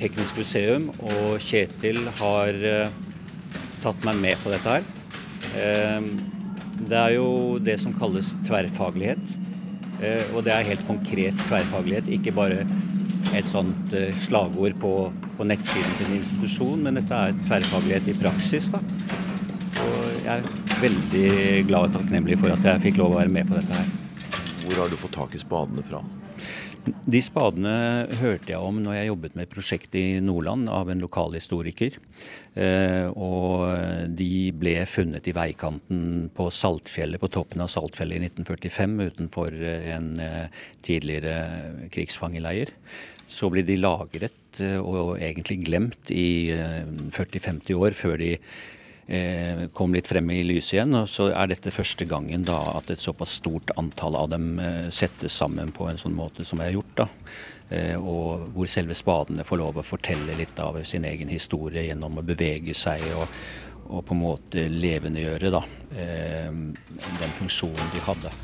Teknisk 0.00 0.40
Museum 0.40 0.88
og 0.94 1.44
Kjetil 1.44 2.00
har 2.22 2.64
eh, 2.70 2.96
tatt 3.84 4.08
meg 4.08 4.24
med 4.24 4.40
på 4.40 4.54
dette 4.54 4.78
her. 4.78 4.88
Eh, 5.60 6.08
det 6.88 7.02
er 7.02 7.18
jo 7.18 7.28
det 7.60 7.76
som 7.84 7.92
kalles 8.00 8.32
tverrfaglighet. 8.48 9.36
og 10.32 10.40
det 10.44 10.56
er 10.56 10.66
helt 10.72 10.88
konkret 10.88 11.36
tverrfaglighet, 11.46 12.08
ikke 12.16 12.32
bare 12.34 12.64
et 13.32 13.46
sånt 13.48 13.94
slagord 14.20 14.76
på 14.82 14.94
på 15.38 15.46
nettsiden 15.48 15.96
til 15.98 16.08
en 16.08 16.18
institusjon, 16.20 16.82
men 16.84 17.00
dette 17.00 17.20
er 17.28 17.38
tverrfaglighet 17.48 18.10
i 18.12 18.18
praksis. 18.18 18.70
da. 18.74 18.80
Og 19.84 20.10
jeg 20.24 20.36
er 20.36 20.80
veldig 20.82 21.30
glad 21.68 21.88
og 21.88 21.96
takknemlig 21.98 22.38
for 22.40 22.54
at 22.54 22.68
jeg 22.70 22.84
fikk 22.88 23.00
lov 23.02 23.14
å 23.14 23.22
være 23.22 23.34
med 23.34 23.48
på 23.48 23.58
dette 23.58 23.80
her. 23.80 23.88
Hvor 24.64 24.84
har 24.84 24.92
du 24.92 25.00
fått 25.00 25.18
tak 25.18 25.34
i 25.34 25.42
spadene 25.42 25.84
fra? 25.86 26.02
De 26.84 27.20
spadene 27.24 27.74
hørte 28.20 28.52
jeg 28.52 28.60
om 28.60 28.82
når 28.84 28.98
jeg 28.98 29.08
jobbet 29.08 29.36
med 29.36 29.46
et 29.46 29.54
prosjekt 29.54 29.96
i 29.96 30.04
Nordland 30.24 30.68
av 30.68 30.90
en 30.92 31.00
lokalhistoriker. 31.00 31.96
Eh, 32.60 33.08
og 33.16 34.12
de 34.12 34.50
ble 34.52 34.76
funnet 34.88 35.30
i 35.30 35.34
veikanten 35.36 36.28
på 36.36 36.50
Saltfjellet, 36.52 37.22
på 37.22 37.32
toppen 37.32 37.64
av 37.64 37.72
Saltfjellet 37.72 38.20
i 38.20 38.28
1945 38.28 39.00
utenfor 39.08 39.56
en 39.96 40.12
eh, 40.20 40.62
tidligere 40.84 41.88
krigsfangeleir. 41.94 42.74
Så 43.30 43.48
ble 43.52 43.64
de 43.64 43.78
lagret 43.80 44.60
eh, 44.62 44.78
og 44.78 45.16
egentlig 45.18 45.62
glemt 45.64 46.12
i 46.12 46.52
40-50 46.52 47.72
eh, 47.72 47.80
år 47.80 47.96
før 47.96 48.18
de 48.20 48.34
eh, 49.06 49.64
kom 49.72 49.94
litt 49.94 50.08
frem 50.10 50.30
i 50.34 50.42
lyset 50.46 50.78
igjen. 50.78 50.94
Og 51.00 51.08
så 51.10 51.30
er 51.32 51.50
dette 51.50 51.74
første 51.74 52.06
gangen 52.10 52.46
da 52.46 52.60
at 52.74 52.92
et 52.92 53.02
såpass 53.02 53.38
stort 53.40 53.74
antall 53.80 54.18
av 54.20 54.30
dem 54.34 54.54
settes 54.94 55.36
sammen 55.40 55.74
på 55.74 55.88
en 55.90 56.00
sånn 56.00 56.16
måte 56.16 56.46
som 56.46 56.62
har 56.64 56.74
gjort. 56.74 57.04
da. 57.04 57.08
Og 57.98 58.50
hvor 58.54 58.68
selve 58.70 58.94
spadene 58.94 59.44
får 59.46 59.58
lov 59.58 59.78
å 59.80 59.86
fortelle 59.86 60.36
litt 60.38 60.58
av 60.62 60.76
sin 60.86 61.06
egen 61.08 61.32
historie 61.32 61.86
gjennom 61.88 62.20
å 62.20 62.26
bevege 62.26 62.76
seg 62.76 63.02
og, 63.16 63.24
og 63.88 64.04
på 64.04 64.14
en 64.14 64.20
måte 64.20 64.66
levendegjøre 64.68 65.50
da, 65.50 65.62
den 65.96 67.38
funksjonen 67.40 67.94
de 67.96 68.04
hadde. 68.04 68.34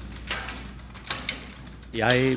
Jeg 1.90 2.36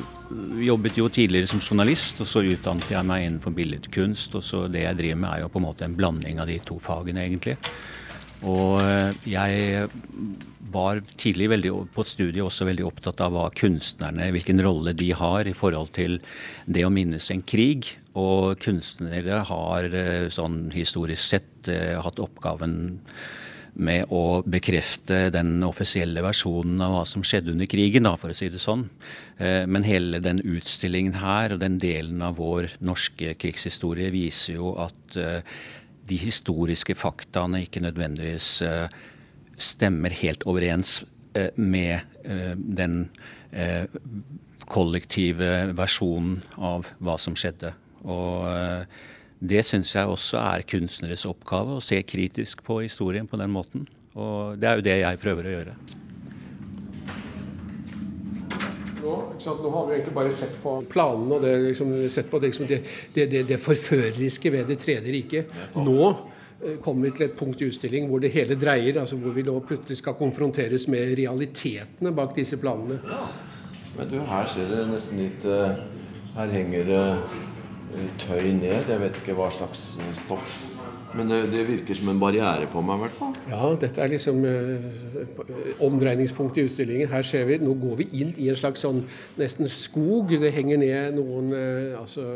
jobbet 0.66 0.96
jo 0.98 1.06
tidligere 1.12 1.46
som 1.46 1.60
journalist, 1.62 2.18
og 2.24 2.26
så 2.26 2.40
utdannet 2.42 2.88
jeg 2.90 3.06
meg 3.06 3.22
innenfor 3.22 3.52
billedkunst. 3.54 4.34
Og 4.34 4.42
så 4.42 4.64
det 4.66 4.82
jeg 4.82 4.98
driver 4.98 5.20
med, 5.20 5.30
er 5.30 5.44
jo 5.44 5.50
på 5.52 5.60
en 5.60 5.66
måte 5.68 5.86
en 5.86 5.94
blanding 5.94 6.40
av 6.42 6.50
de 6.50 6.56
to 6.64 6.80
fagene, 6.82 7.22
egentlig. 7.22 7.54
Og 8.44 8.80
eh, 8.82 9.14
jeg 9.28 9.84
var 10.74 11.00
tidlig 11.20 11.48
veldig, 11.52 11.72
på 11.94 12.04
studiet 12.06 12.42
også 12.44 12.66
veldig 12.68 12.86
opptatt 12.88 13.22
av 13.24 13.34
hva 13.36 13.46
kunstnerne, 13.56 14.30
hvilken 14.34 14.62
rolle 14.64 14.94
de 14.96 15.12
har 15.16 15.46
i 15.46 15.54
forhold 15.56 15.94
til 15.96 16.18
det 16.66 16.84
å 16.84 16.92
minnes 16.92 17.30
en 17.32 17.44
krig. 17.46 17.94
Og 18.18 18.58
kunstnere 18.62 19.44
har 19.48 19.88
eh, 19.90 20.28
sånn 20.34 20.68
historisk 20.74 21.22
sett 21.22 21.72
eh, 21.72 21.94
hatt 22.02 22.20
oppgaven 22.22 22.76
med 23.74 24.12
å 24.14 24.44
bekrefte 24.46 25.32
den 25.34 25.56
offisielle 25.66 26.22
versjonen 26.22 26.78
av 26.84 26.92
hva 26.94 27.00
som 27.10 27.24
skjedde 27.26 27.50
under 27.56 27.66
krigen, 27.66 28.04
da, 28.06 28.12
for 28.14 28.30
å 28.30 28.36
si 28.38 28.46
det 28.46 28.60
sånn. 28.62 28.84
Men 29.34 29.82
hele 29.82 30.20
den 30.22 30.38
utstillingen 30.46 31.16
her 31.18 31.56
og 31.56 31.58
den 31.58 31.80
delen 31.82 32.22
av 32.22 32.36
vår 32.38 32.76
norske 32.86 33.32
krigshistorie 33.34 34.14
viser 34.14 34.60
jo 34.60 34.76
at 34.78 35.18
de 36.08 36.18
historiske 36.20 36.96
faktaene 36.98 37.64
ikke 37.64 37.82
nødvendigvis 37.84 38.48
eh, 38.66 38.86
stemmer 39.56 40.14
helt 40.22 40.46
overens 40.50 41.02
med 41.58 41.98
den 42.54 43.08
kollektive 44.70 45.48
versjonen 45.74 46.36
av 46.62 46.86
hva 47.02 47.16
som 47.18 47.34
skjedde. 47.34 47.72
Og 48.06 48.46
det 49.42 49.64
syns 49.66 49.96
jeg 49.96 50.10
også 50.10 50.38
er 50.38 50.62
kunstneres 50.70 51.26
oppgave, 51.26 51.74
å 51.74 51.82
se 51.82 51.98
kritisk 52.06 52.62
på 52.66 52.84
historien 52.84 53.26
på 53.26 53.40
den 53.40 53.50
måten. 53.50 53.88
Og 54.14 54.62
det 54.62 54.70
er 54.70 54.78
jo 54.78 54.86
det 54.86 54.96
jeg 55.00 55.22
prøver 55.24 55.48
å 55.48 55.56
gjøre. 55.56 55.74
Nå, 59.46 59.56
nå 59.62 59.72
har 59.74 59.88
vi 59.88 59.96
egentlig 59.96 60.14
bare 60.16 60.34
sett 60.34 60.54
på 60.62 60.76
planene 60.90 61.38
og 61.38 61.42
det, 61.44 61.54
liksom, 61.68 61.96
sett 62.12 62.30
på 62.30 62.40
det, 62.42 62.52
liksom, 62.52 62.68
det, 62.70 62.80
det, 63.14 63.42
det, 63.48 63.58
forføreriske 63.60 64.52
ved 64.52 64.70
Det 64.72 64.78
tredje 64.80 65.12
riket. 65.12 65.56
Nå 65.76 65.96
eh, 66.10 66.76
kommer 66.82 67.08
vi 67.08 67.16
til 67.18 67.28
et 67.28 67.38
punkt 67.38 67.62
i 67.62 67.70
utstillingen 67.70 68.10
hvor 68.10 68.22
det 68.24 68.32
hele 68.34 68.58
dreier, 68.60 69.00
altså 69.00 69.18
hvor 69.20 69.34
vi 69.36 69.46
nå 69.46 69.56
plutselig 69.66 70.00
skal 70.00 70.16
konfronteres 70.18 70.88
med 70.92 71.16
realitetene 71.18 72.14
bak 72.14 72.36
disse 72.36 72.60
planene. 72.60 73.00
Ja. 73.08 73.26
Men 73.96 74.10
du, 74.10 74.20
her 74.26 74.46
ser 74.50 74.70
det 74.70 74.84
nesten 74.90 75.20
litt 75.22 75.44
uh, 75.46 75.76
Her 76.34 76.50
henger 76.50 76.88
det 76.88 77.02
uh, 77.14 78.06
tøy 78.18 78.48
ned. 78.58 78.88
Jeg 78.90 79.02
vet 79.04 79.20
ikke 79.20 79.36
hva 79.38 79.50
slags 79.54 79.92
eh, 80.02 80.14
stoff. 80.24 80.56
Men 81.14 81.30
det, 81.30 81.38
det, 81.52 81.62
virker 81.68 81.98
som 81.98 82.10
en 82.10 82.20
barriere 82.20 82.66
på 82.70 82.82
meg, 82.84 82.98
i 82.98 83.02
hvert 83.04 83.16
fall. 83.18 83.36
Ja, 83.50 83.70
dette 83.80 84.02
er 84.02 84.10
liksom 84.10 84.40
eh, 84.48 84.86
omdreiningspunktet 85.84 86.62
i 86.62 86.66
utstillingen. 86.68 87.10
Her 87.12 87.26
ser 87.26 87.46
vi, 87.48 87.58
Nå 87.62 87.76
går 87.80 88.00
vi 88.02 88.08
inn 88.20 88.32
i 88.42 88.50
en 88.50 88.58
slags 88.58 88.84
sånn 88.84 89.02
nesten 89.40 89.70
skog. 89.70 90.34
Det 90.42 90.52
henger 90.54 90.82
ned 90.82 91.18
noen 91.20 91.50
eh, 91.54 91.96
altså, 92.00 92.26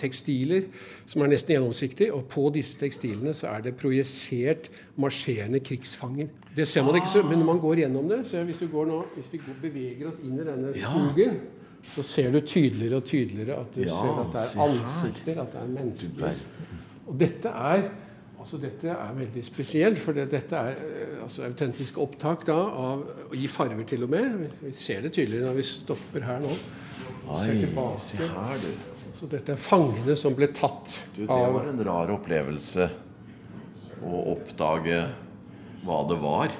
tekstiler 0.00 0.68
som 1.06 1.24
er 1.24 1.34
nesten 1.34 1.56
gjennomsiktige. 1.56 2.12
Og 2.16 2.26
på 2.30 2.48
disse 2.54 2.78
tekstilene 2.80 3.34
så 3.38 3.52
er 3.54 3.68
det 3.68 3.76
projisert 3.80 4.70
marsjerende 5.00 5.62
krigsfanger. 5.64 6.32
Det 6.54 6.66
ser 6.70 6.86
man 6.86 6.98
ikke, 6.98 7.10
så, 7.10 7.24
men 7.26 7.40
når 7.40 7.52
man 7.54 7.60
går 7.62 7.84
gjennom 7.84 8.08
det 8.10 8.20
så 8.30 8.44
Hvis, 8.46 8.60
nå, 8.62 9.04
hvis 9.16 9.30
vi 9.32 9.40
beveger 9.62 10.10
oss 10.10 10.20
inn 10.22 10.38
i 10.38 10.46
denne 10.46 10.74
skogen 10.76 11.38
ja 11.38 11.62
så 11.84 12.02
ser 12.02 12.32
du 12.32 12.40
tydeligere 12.40 12.96
og 12.96 13.04
tydeligere 13.04 13.58
at 13.60 13.74
du 13.74 13.82
ja, 13.82 13.92
ser 13.92 14.20
at 14.20 14.32
det 14.32 14.42
er 14.44 14.62
ansikter, 14.64 15.40
at 15.42 15.52
det 15.52 15.60
er 15.60 15.66
mennesker. 15.74 16.38
Og 17.06 17.18
dette 17.20 17.48
er 17.48 17.82
altså 18.44 18.58
dette 18.60 18.90
er 18.92 19.12
veldig 19.16 19.42
spesielt, 19.46 20.00
for 20.04 20.16
det, 20.16 20.26
dette 20.28 20.58
er 20.58 20.74
eh, 20.76 21.12
altså 21.24 21.46
autentiske 21.46 22.00
opptak 22.02 22.44
da, 22.44 22.58
av, 22.84 23.04
i 23.32 23.48
farger 23.48 23.86
til 23.88 24.04
og 24.04 24.12
med. 24.12 24.50
Vi 24.60 24.72
ser 24.76 25.00
det 25.06 25.14
tydeligere 25.16 25.48
når 25.48 25.56
vi 25.62 25.64
stopper 25.70 26.26
her 26.28 26.44
nå. 26.44 26.52
Oi, 27.32 27.96
se 28.04 28.20
her, 28.20 28.60
du. 28.60 28.92
Så 29.14 29.30
dette 29.30 29.54
er 29.54 29.60
fangene 29.60 30.16
som 30.18 30.36
ble 30.36 30.50
tatt 30.52 30.98
du, 31.14 31.22
det 31.22 31.30
av 31.30 31.46
Det 31.46 31.56
var 31.56 31.72
en 31.72 31.82
rar 31.88 32.14
opplevelse 32.18 32.88
å 34.04 34.22
oppdage 34.34 35.00
hva 35.86 36.00
det 36.10 36.20
var. 36.20 36.56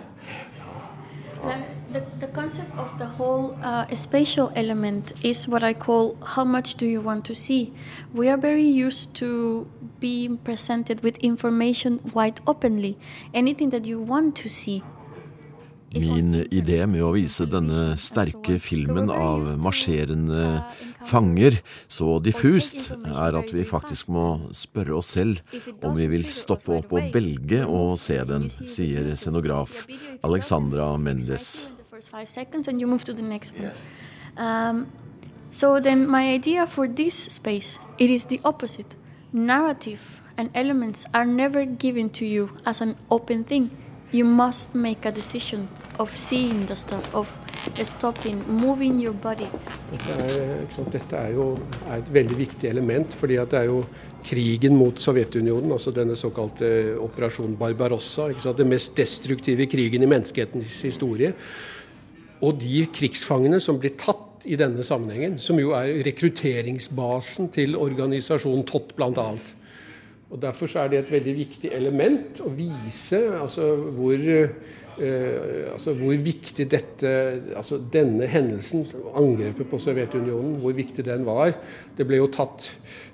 Ja 1.44 1.56
the, 1.94 2.02
the 2.18 2.26
concept 2.26 2.76
of 2.76 2.98
the 2.98 3.06
whole 3.06 3.56
uh, 3.62 3.86
spatial 3.94 4.52
element 4.56 5.12
is 5.22 5.48
what 5.48 5.62
I 5.62 5.72
call 5.72 6.16
how 6.24 6.44
much 6.44 6.74
do 6.74 6.86
you 6.86 7.00
want 7.00 7.24
to 7.26 7.34
see. 7.34 7.72
We 8.12 8.28
are 8.28 8.36
very 8.36 8.66
used 8.66 9.14
to 9.14 9.70
being 10.00 10.38
presented 10.38 11.02
with 11.02 11.16
information 11.18 12.00
wide 12.12 12.40
openly. 12.46 12.98
Anything 13.32 13.70
that 13.70 13.86
you 13.86 14.00
want 14.00 14.34
to 14.36 14.48
see 14.48 14.82
Min 15.94 16.34
idé 16.50 16.80
med 16.90 17.04
å 17.06 17.12
vise 17.14 17.44
denne 17.46 17.92
sterke 18.02 18.56
filmen 18.58 19.12
av 19.14 19.52
marsjerende 19.62 20.64
fanger 21.06 21.60
så 21.86 22.16
diffust, 22.18 22.88
er 23.14 23.38
at 23.38 23.52
vi 23.54 23.62
faktisk 23.68 24.10
må 24.10 24.50
spørre 24.50 24.96
oss 24.98 25.12
selv 25.14 25.38
om 25.86 25.94
vi 25.94 26.08
vil 26.10 26.26
stoppe 26.26 26.80
opp 26.80 26.96
og 26.98 27.14
velge 27.14 27.62
å 27.62 27.94
se 28.00 28.18
den, 28.26 28.50
sier 28.50 29.12
scenograf 29.14 29.84
Alexandra 30.26 30.96
Mendes. 30.98 31.73
Five 32.08 32.28
seconds 32.28 32.68
and 32.68 32.80
you 32.80 32.86
move 32.86 33.04
to 33.04 33.12
the 33.12 33.22
next 33.22 33.54
one. 33.56 33.72
Um, 34.36 34.92
so 35.50 35.80
then 35.80 36.06
my 36.06 36.30
idea 36.30 36.66
for 36.66 36.88
this 36.88 37.14
space 37.14 37.78
it 37.98 38.10
is 38.10 38.26
the 38.26 38.40
opposite. 38.44 38.96
Narrative 39.32 40.20
and 40.36 40.50
elements 40.54 41.06
are 41.14 41.24
never 41.24 41.64
given 41.64 42.10
to 42.10 42.24
you 42.26 42.50
as 42.66 42.80
an 42.80 42.96
open 43.10 43.44
thing. 43.44 43.70
You 44.12 44.24
must 44.24 44.74
make 44.74 45.06
a 45.06 45.12
decision 45.12 45.68
of 45.98 46.10
seeing 46.10 46.66
the 46.66 46.74
stuff, 46.74 47.14
of 47.14 47.30
stopping 47.82 48.44
moving 48.48 48.98
your 48.98 49.12
body. 49.12 49.48
Dette 49.90 50.10
er, 50.10 50.90
Dette 50.92 51.16
er 51.16 51.30
jo 51.34 51.46
er 51.86 52.00
et 52.00 52.10
veldig 52.12 52.38
viktig 52.38 52.68
element, 52.68 53.14
fordi 53.14 53.38
det 53.50 53.58
er 53.58 53.68
jo 53.70 53.84
krigen 54.24 54.76
mot 54.76 54.98
Sovjetunionen, 54.98 55.72
altså 55.72 55.92
denne 55.94 56.16
såkalte 56.16 56.96
operasjon 56.98 57.56
Barbarossa, 57.56 58.28
det 58.56 58.66
mest 58.66 58.96
destruktive 58.96 59.66
krigen 59.66 60.02
i 60.02 60.06
menneskehetens 60.06 60.82
historie. 60.82 61.34
Og 62.44 62.60
de 62.60 62.84
krigsfangene 62.92 63.60
som 63.62 63.80
blir 63.80 63.96
tatt 64.00 64.44
i 64.44 64.58
denne 64.60 64.84
sammenhengen, 64.84 65.38
som 65.40 65.56
jo 65.60 65.72
er 65.76 66.02
rekrutteringsbasen 66.04 67.48
til 67.54 67.78
organisasjonen 67.80 68.66
TOT 68.68 68.92
bl.a. 68.98 69.28
Derfor 70.34 70.72
er 70.80 70.90
det 70.90 70.98
et 70.98 71.12
veldig 71.14 71.34
viktig 71.36 71.70
element 71.76 72.40
å 72.42 72.50
vise 72.52 73.20
altså, 73.38 73.68
hvor 73.96 74.18
Uh, 74.94 75.72
altså 75.72 75.90
hvor 75.98 76.14
viktig 76.22 76.66
dette, 76.70 77.10
altså 77.56 77.80
denne 77.92 78.28
hendelsen, 78.30 78.84
angrepet 79.16 79.66
på 79.70 79.78
Sovjetunionen, 79.82 80.54
hvor 80.62 80.72
viktig 80.76 81.04
den 81.04 81.26
var. 81.26 81.50
Det 81.98 82.06
ble 82.06 82.20
jo 82.20 82.28
tatt 82.30 82.68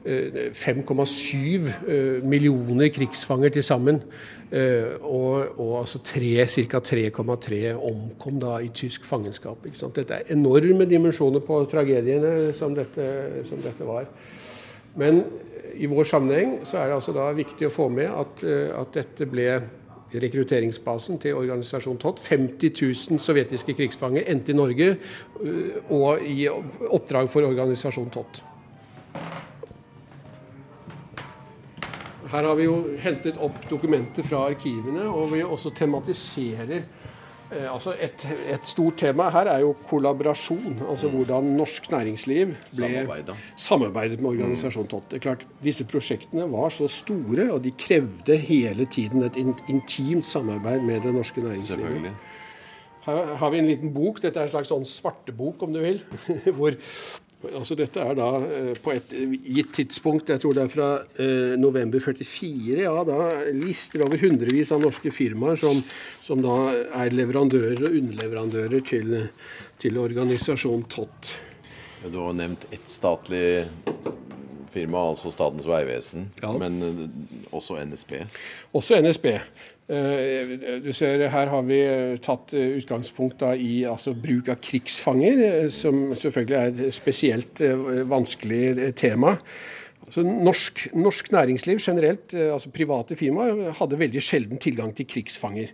uh, 0.04 0.40
5,7 0.52 0.84
uh, 0.84 2.20
millioner 2.24 2.92
krigsfanger 2.92 3.56
til 3.56 3.64
sammen. 3.64 4.02
og, 4.50 5.60
og 5.62 5.76
altså 5.78 6.00
ca. 6.02 6.80
3,3 6.82 7.58
omkom 7.76 8.40
da 8.42 8.56
i 8.58 8.72
tysk 8.74 9.04
fangenskap. 9.06 9.62
Dette 9.94 10.14
er 10.14 10.32
enorme 10.34 10.88
dimensjoner 10.90 11.38
på 11.38 11.60
tragediene 11.70 12.50
som 12.52 12.74
dette, 12.74 13.44
som 13.46 13.62
dette 13.62 13.86
var. 13.86 14.08
Men 14.98 15.22
i 15.78 15.86
vår 15.86 16.04
sammenheng 16.04 16.56
så 16.66 16.80
er 16.80 16.90
det 16.90 16.96
altså 16.98 17.14
da 17.14 17.28
viktig 17.30 17.68
å 17.68 17.70
få 17.70 17.86
med 17.94 18.10
at, 18.10 18.42
at 18.74 18.98
dette 18.98 19.30
ble 19.30 19.46
rekrutteringsbasen 20.14 21.18
til 21.22 21.36
organisasjonen 21.38 22.00
TOT. 22.00 22.22
50 22.28 23.10
000 23.10 23.20
sovjetiske 23.22 23.74
krigsfanger 23.78 24.26
endte 24.26 24.52
i 24.52 24.58
Norge 24.58 24.96
øh, 25.42 25.74
og 25.90 26.22
i 26.26 26.48
oppdrag 26.48 27.30
for 27.30 27.46
organisasjonen 27.46 28.10
TOT. 28.10 28.44
Her 32.30 32.46
har 32.46 32.54
vi 32.54 32.64
jo 32.68 32.76
hentet 33.02 33.38
opp 33.42 33.64
dokumenter 33.70 34.22
fra 34.22 34.44
arkivene, 34.52 35.08
og 35.10 35.32
vi 35.32 35.42
også 35.42 35.72
tematiserer 35.74 36.78
Eh, 36.78 37.09
altså 37.50 37.94
et, 37.98 38.22
et, 38.52 38.66
stort 38.66 39.00
tema 39.02 39.28
her 39.34 39.48
er 39.50 39.62
jo 39.64 39.72
kollaborasjon. 39.88 40.82
Altså 40.90 41.10
hvordan 41.10 41.52
norsk 41.58 41.90
næringsliv 41.90 42.54
ble 42.76 43.06
samarbeidet 43.56 44.20
med 44.20 44.30
organisasjonen 44.30 44.90
TOT. 44.90 45.08
Det 45.10 45.18
er 45.18 45.24
klart, 45.28 45.46
Disse 45.64 45.84
prosjektene 45.84 46.46
var 46.52 46.68
så 46.74 46.88
store, 46.88 47.50
og 47.52 47.64
de 47.64 47.72
krevde 47.78 48.36
hele 48.36 48.86
tiden 48.86 49.26
et 49.26 49.36
intimt 49.68 50.26
samarbeid 50.26 50.86
med 50.86 51.02
det 51.06 51.14
norske 51.14 51.42
næringslivet. 51.42 52.12
Her 53.06 53.34
har 53.40 53.50
vi 53.50 53.58
en 53.58 53.66
liten 53.66 53.94
bok. 53.94 54.22
Dette 54.22 54.38
er 54.38 54.46
en 54.46 54.52
slags 54.52 54.70
sånn 54.70 54.86
svartebok, 54.86 55.62
om 55.64 55.72
du 55.74 55.80
vil. 55.82 56.02
hvor 56.58 56.76
Altså 57.40 57.72
Dette 57.78 58.02
er 58.04 58.16
da 58.18 58.28
eh, 58.44 58.74
på 58.84 58.92
et 58.92 59.14
gitt 59.48 59.70
tidspunkt, 59.78 60.28
jeg 60.28 60.42
tror 60.42 60.56
det 60.56 60.64
er 60.66 60.72
fra 60.72 60.88
eh, 61.24 61.54
november 61.56 62.02
44, 62.04 62.82
ja, 62.82 62.92
da 63.08 63.28
lister 63.56 64.04
over 64.04 64.20
hundrevis 64.20 64.72
av 64.76 64.82
norske 64.84 65.12
firmaer 65.14 65.56
som, 65.60 65.80
som 66.20 66.42
da 66.44 66.58
er 67.00 67.16
leverandører 67.16 67.80
og 67.80 67.96
underleverandører 68.02 68.84
til, 68.84 69.16
til 69.80 70.00
organisasjonen 70.02 70.84
TOT. 70.92 71.32
Du 72.04 72.20
har 72.20 72.36
nevnt 72.36 72.68
ett 72.76 72.92
statlig 72.92 73.64
firma, 74.70 75.08
altså 75.10 75.32
Statens 75.32 75.66
vegvesen, 75.68 76.28
ja. 76.42 76.52
men 76.60 76.80
eh, 76.84 77.02
også 77.56 77.80
NSB? 77.84 78.18
Også 78.76 79.00
NSB. 79.00 79.32
Eh, 79.90 80.80
du 80.84 80.92
ser 80.94 81.24
Her 81.32 81.50
har 81.50 81.62
vi 81.66 81.80
eh, 81.82 82.18
tatt 82.22 82.54
eh, 82.54 82.76
utgangspunkt 82.78 83.42
i 83.58 83.82
altså, 83.90 84.14
bruk 84.14 84.52
av 84.52 84.60
krigsfanger, 84.62 85.66
som 85.74 86.12
selvfølgelig 86.14 86.58
er 86.58 86.70
et 86.86 86.94
spesielt 86.94 87.62
vanskelig 88.10 88.92
tema. 89.00 89.34
Altså 90.10 90.24
norsk, 90.26 90.80
norsk, 90.98 91.28
næringsliv 91.30 91.78
generelt, 91.78 92.32
eh, 92.34 92.48
altså 92.52 92.70
private 92.74 93.14
firmaer, 93.16 93.70
hadde 93.78 93.98
veldig 93.98 94.22
sjelden 94.22 94.58
tilgang 94.58 94.90
til 94.96 95.06
krigsfanger. 95.06 95.70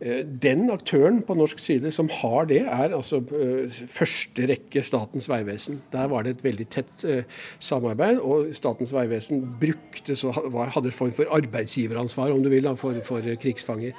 Eh, 0.00 0.20
den 0.42 0.70
aktøren 0.70 1.18
på 1.26 1.34
norsk 1.34 1.58
side 1.58 1.90
som 1.90 2.06
har 2.20 2.46
det, 2.46 2.60
er 2.62 2.94
altså 2.94 3.18
eh, 3.18 3.80
første 3.90 4.46
rekke 4.46 4.84
Statens 4.86 5.26
vegvesen. 5.28 5.80
Der 5.90 6.06
var 6.06 6.22
det 6.22 6.36
et 6.36 6.44
veldig 6.44 6.68
tett 6.70 7.26
samarbeid, 7.58 8.22
og 8.22 8.54
Statens 8.54 8.94
vegvesen 8.94 9.42
brukte, 9.58 10.14
så 10.14 10.30
hadde 10.30 10.86
en 10.86 11.00
form 11.00 11.12
for 11.18 11.34
arbeidsgiveransvar 11.34 12.30
om 12.30 12.42
du 12.42 12.52
vil, 12.54 12.70
for, 12.78 13.02
for 13.02 13.34
krigsfanger. 13.42 13.98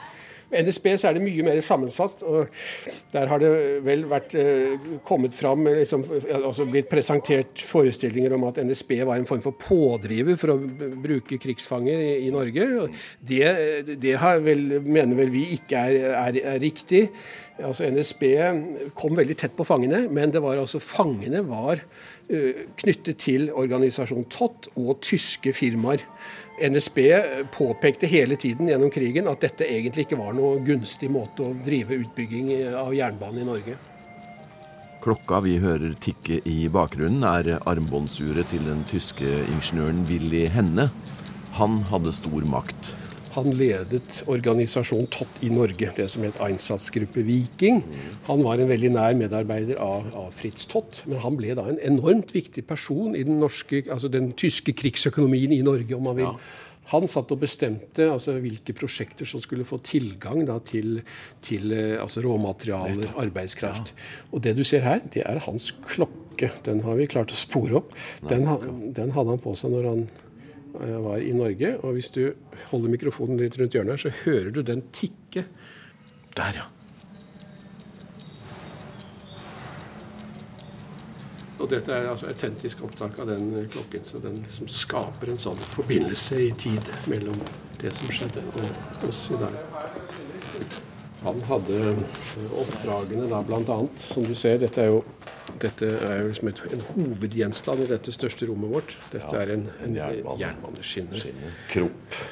Med 0.53 0.67
NSB 0.67 0.89
så 1.01 1.09
er 1.09 1.17
det 1.17 1.23
mye 1.25 1.45
mer 1.45 1.61
sammensatt. 1.65 2.21
og 2.21 2.47
Der 3.13 3.29
har 3.31 3.41
det 3.41 3.51
vel 3.85 4.05
vært 4.09 4.35
eh, 4.37 4.77
kommet 5.05 5.33
fram, 5.35 5.65
liksom, 5.65 6.05
altså 6.37 6.67
blitt 6.69 6.91
presentert 6.91 7.63
forestillinger 7.65 8.35
om 8.37 8.45
at 8.49 8.61
NSB 8.61 8.99
var 9.03 9.17
en 9.17 9.29
form 9.29 9.41
for 9.41 9.57
pådriver 9.57 10.37
for 10.37 10.53
å 10.53 10.59
bruke 11.03 11.39
krigsfanger 11.41 12.05
i, 12.05 12.11
i 12.27 12.33
Norge. 12.33 12.69
Det, 13.17 13.41
det 13.97 14.17
vel, 14.45 14.67
mener 14.85 15.17
vel 15.23 15.33
vi 15.33 15.47
ikke 15.57 15.87
er, 15.89 16.13
er, 16.21 16.39
er 16.53 16.61
riktig. 16.61 17.07
Altså 17.61 17.85
NSB 17.85 18.23
kom 18.97 19.13
veldig 19.17 19.35
tett 19.37 19.53
på 19.57 19.65
fangene, 19.67 20.07
men 20.09 20.31
det 20.33 20.41
var 20.41 20.57
altså 20.57 20.81
fangene 20.81 21.43
var 21.45 21.81
uh, 21.83 22.63
knyttet 22.81 23.19
til 23.21 23.51
organisasjon 23.53 24.25
TOT 24.33 24.71
og 24.73 24.95
tyske 25.05 25.53
firmaer. 25.53 26.01
NSB 26.61 26.99
påpekte 27.51 28.07
hele 28.07 28.35
tiden 28.35 28.69
gjennom 28.69 28.91
krigen 28.93 29.27
at 29.31 29.41
dette 29.41 29.65
egentlig 29.65 30.05
ikke 30.05 30.19
var 30.19 30.35
noe 30.37 30.59
gunstig 30.65 31.09
måte 31.11 31.47
å 31.47 31.55
drive 31.65 31.97
utbygging 32.03 32.51
av 32.77 32.93
jernbane 32.93 33.41
i 33.41 33.47
Norge. 33.47 33.77
Klokka 35.03 35.41
vi 35.43 35.57
hører 35.59 35.97
tikke 35.99 36.37
i 36.47 36.69
bakgrunnen, 36.71 37.25
er 37.27 37.57
armbåndsuret 37.67 38.53
til 38.53 38.63
den 38.69 38.85
tyske 38.87 39.27
ingeniøren 39.51 40.05
Willy 40.07 40.45
Henne. 40.53 40.87
Han 41.57 41.81
hadde 41.89 42.13
stor 42.15 42.45
makt. 42.47 42.93
Han 43.33 43.53
ledet 43.57 44.21
organisasjonen 44.29 45.07
TOT 45.13 45.39
i 45.45 45.49
Norge, 45.53 45.89
det 45.97 46.09
som 46.11 46.25
het 46.25 46.39
Einsatzgruppe 46.43 47.23
Viking. 47.25 47.81
Han 48.27 48.43
var 48.45 48.61
en 48.61 48.69
veldig 48.69 48.91
nær 48.93 49.15
medarbeider 49.17 49.79
av, 49.81 50.09
av 50.17 50.29
Fritz 50.37 50.67
Tott, 50.69 51.01
men 51.09 51.21
han 51.23 51.39
ble 51.39 51.55
da 51.57 51.65
en 51.69 51.81
enormt 51.81 52.35
viktig 52.35 52.65
person 52.69 53.17
i 53.17 53.23
den, 53.25 53.39
norske, 53.41 53.85
altså 53.89 54.11
den 54.13 54.31
tyske 54.37 54.75
krigsøkonomien 54.77 55.55
i 55.55 55.63
Norge, 55.65 55.97
om 55.97 56.05
man 56.09 56.19
vil. 56.19 56.29
Ja. 56.29 56.61
Han 56.91 57.07
satt 57.07 57.31
og 57.31 57.39
bestemte 57.39 58.09
altså, 58.11 58.35
hvilke 58.43 58.75
prosjekter 58.75 59.27
som 59.29 59.41
skulle 59.43 59.65
få 59.67 59.79
tilgang 59.85 60.43
da, 60.49 60.57
til, 60.67 60.99
til 61.43 61.71
eh, 61.71 62.01
altså, 62.01 62.23
råmaterialer, 62.25 63.13
arbeidskraft. 63.23 63.93
Ja. 63.93 64.27
Og 64.33 64.43
det 64.43 64.57
du 64.57 64.65
ser 64.67 64.83
her, 64.83 64.99
det 65.13 65.23
er 65.23 65.39
hans 65.47 65.71
klokke. 65.85 66.51
Den 66.65 66.81
har 66.83 66.99
vi 66.99 67.07
klart 67.07 67.31
å 67.31 67.39
spore 67.39 67.79
opp. 67.79 67.95
Den, 68.27 68.45
den 68.93 69.15
hadde 69.15 69.35
han 69.35 69.41
på 69.41 69.55
seg 69.55 69.71
når 69.71 69.89
han 69.91 70.05
var 70.73 71.21
i 71.21 71.33
Norge. 71.35 71.75
Og 71.81 71.97
hvis 71.97 72.09
du 72.13 72.23
holder 72.71 72.93
mikrofonen 72.93 73.41
litt 73.41 73.57
rundt 73.59 73.75
hjørnet, 73.75 73.95
her, 73.95 74.05
så 74.05 74.23
hører 74.23 74.51
du 74.51 74.61
den 74.65 74.85
tikke. 74.95 75.45
Der, 76.37 76.61
ja. 76.61 76.69
Og 81.63 81.69
dette 81.71 81.93
er 81.95 82.09
altså 82.09 82.27
autentisk 82.27 82.81
opptak 82.83 83.19
av 83.23 83.29
den 83.29 83.51
klokken, 83.71 84.03
så 84.03 84.19
den 84.19 84.41
liksom 84.43 84.67
skaper 84.67 85.31
en 85.31 85.39
sånn 85.39 85.61
forbindelse 85.71 86.41
i 86.43 86.49
tid 86.59 86.89
mellom 87.07 87.37
det 87.79 87.93
som 87.95 88.09
skjedde, 88.11 88.43
og 88.59 89.05
oss 89.07 89.21
i 89.31 89.39
dag. 89.39 89.55
Han 91.23 91.39
hadde 91.47 91.93
oppdragene 92.59 93.29
da 93.31 93.39
bl.a. 93.47 93.77
Som 93.95 94.27
du 94.27 94.33
ser, 94.35 94.59
dette 94.59 94.83
er 94.83 94.91
jo 94.91 95.03
dette 95.63 95.89
er 95.95 96.21
jo 96.21 96.29
liksom 96.29 96.51
et, 96.51 96.61
en 96.75 96.85
hovedgjenstand 96.91 97.83
i 97.85 97.89
dette 97.93 98.13
største 98.15 98.47
rommet 98.49 98.71
vårt. 98.75 98.95
Dette 99.13 99.33
ja, 99.33 99.43
er 99.43 99.57
en, 99.57 99.67
en 99.87 99.99
jernbaneskinne. 100.39 101.25
Kropp. 101.71 102.23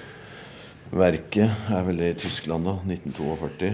Verket 0.92 1.70
er 1.72 1.86
vel 1.88 2.02
det 2.02 2.08
i 2.10 2.16
Tyskland, 2.20 2.66
da? 2.68 2.74
1942? 2.84 3.70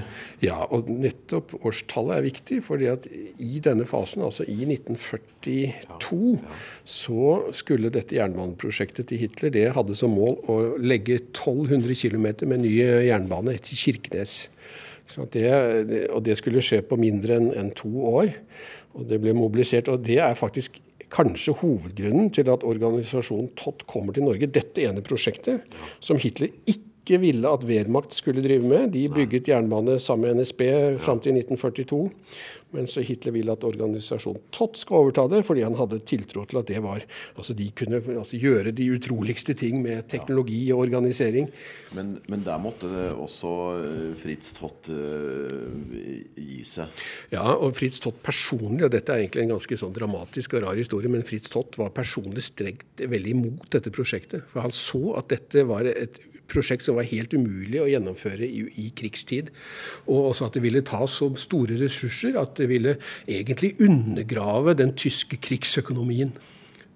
Ja, 0.46 0.60
og 0.70 0.90
nettopp 0.92 1.56
årstallet 1.66 2.20
er 2.20 2.26
viktig. 2.28 2.60
fordi 2.66 2.90
at 2.92 3.08
i 3.10 3.58
denne 3.64 3.88
fasen, 3.90 4.22
altså 4.22 4.46
i 4.46 4.60
1942, 4.68 5.64
ja, 5.66 5.96
ja. 6.38 6.60
så 6.86 7.40
skulle 7.58 7.90
dette 7.94 8.20
jernbaneprosjektet 8.20 9.10
til 9.10 9.24
Hitler 9.24 9.50
det 9.56 9.72
hadde 9.74 9.98
som 9.98 10.14
mål 10.14 10.38
å 10.46 10.60
legge 10.78 11.18
1200 11.32 11.98
km 11.98 12.28
med 12.46 12.68
ny 12.68 12.76
jernbane 13.10 13.58
til 13.66 13.82
Kirkenes. 13.82 14.44
Det, 15.34 15.50
og 16.12 16.22
det 16.22 16.36
skulle 16.38 16.62
skje 16.62 16.84
på 16.86 17.00
mindre 17.00 17.40
enn 17.40 17.54
en 17.56 17.74
to 17.74 17.90
år. 18.12 18.36
Og 18.98 19.08
det 19.10 19.22
ble 19.22 19.36
mobilisert. 19.38 19.90
Og 19.94 20.04
det 20.06 20.20
er 20.24 20.38
faktisk 20.38 20.82
kanskje 21.14 21.56
hovedgrunnen 21.62 22.32
til 22.36 22.50
at 22.52 22.66
organisasjonen 22.68 23.54
TOT 23.60 23.86
kommer 23.88 24.16
til 24.16 24.26
Norge. 24.28 24.50
Dette 24.52 24.84
ene 24.84 25.04
prosjektet, 25.06 25.64
som 26.04 26.20
Hitler 26.20 26.52
ikke 26.66 26.84
ville 27.16 27.48
at 27.48 27.64
Wehrmacht 27.64 28.18
skulle 28.18 28.44
drive 28.44 28.68
med. 28.68 28.92
De 28.92 29.08
bygget 29.08 29.48
jernbane 29.48 29.96
sammen 30.04 30.28
med 30.28 30.44
NSB 30.44 30.62
fram 31.00 31.24
til 31.24 31.40
1942. 31.40 32.04
Men 32.76 32.88
så 32.90 33.02
Hitler 33.06 33.32
ville 33.32 33.54
at 33.54 33.64
organisasjonen 33.64 34.42
Tott 34.52 34.76
skal 34.80 35.00
overta 35.00 35.24
det, 35.32 35.40
fordi 35.48 35.64
han 35.64 35.78
hadde 35.80 36.02
tiltro 36.08 36.44
til 36.50 36.60
at 36.60 36.68
det 36.68 36.82
var 36.84 37.06
Altså 37.38 37.56
de 37.56 37.70
kunne 37.78 38.02
altså, 38.18 38.40
gjøre 38.40 38.74
de 38.76 38.90
utroligste 38.92 39.56
ting 39.58 39.80
med 39.84 40.10
teknologi 40.12 40.60
og 40.76 40.84
organisering. 40.84 41.48
Men, 41.96 42.18
men 42.28 42.44
der 42.46 42.60
måtte 42.62 42.90
det 42.92 43.06
også 43.16 43.54
eh, 43.78 44.12
Fritz 44.20 44.52
Tott 44.58 44.90
uh, 44.92 45.72
gi 46.36 46.60
seg? 46.68 46.92
Ja, 47.32 47.46
og 47.56 47.76
Fritz 47.78 48.02
Tott 48.04 48.20
personlig, 48.26 48.84
og 48.88 48.94
dette 48.94 49.14
er 49.14 49.24
egentlig 49.24 49.46
en 49.46 49.56
ganske 49.56 49.80
sånn 49.80 49.96
dramatisk 49.96 50.58
og 50.58 50.66
rar 50.68 50.80
historie, 50.80 51.12
men 51.12 51.26
Fritz 51.28 51.52
Tott 51.54 51.78
var 51.80 51.96
personlig 51.96 52.44
strengt 52.50 53.04
veldig 53.04 53.36
imot 53.36 53.70
dette 53.78 53.94
prosjektet. 53.96 54.48
For 54.52 54.66
han 54.66 54.76
så 54.76 55.16
at 55.22 55.32
dette 55.32 55.64
var 55.70 55.88
et 55.88 56.20
prosjekt 56.52 56.88
som 56.88 56.98
var 56.98 57.08
helt 57.10 57.34
umulig 57.36 57.82
å 57.84 57.90
gjennomføre 57.92 58.48
i, 58.48 58.66
i, 58.84 58.90
krigstid. 58.98 59.52
Og 60.08 60.32
også 60.32 60.50
at 60.50 60.58
det 60.58 60.66
ville 60.66 60.86
ta 60.88 61.04
så 61.10 61.30
store 61.40 61.80
ressurser 61.82 62.40
at 62.40 62.56
det 62.60 62.70
ville 62.72 62.98
egentlig 63.28 63.76
undergrave 63.84 64.78
den 64.78 64.96
tyske 64.98 65.40
krigsøkonomien. 65.44 66.34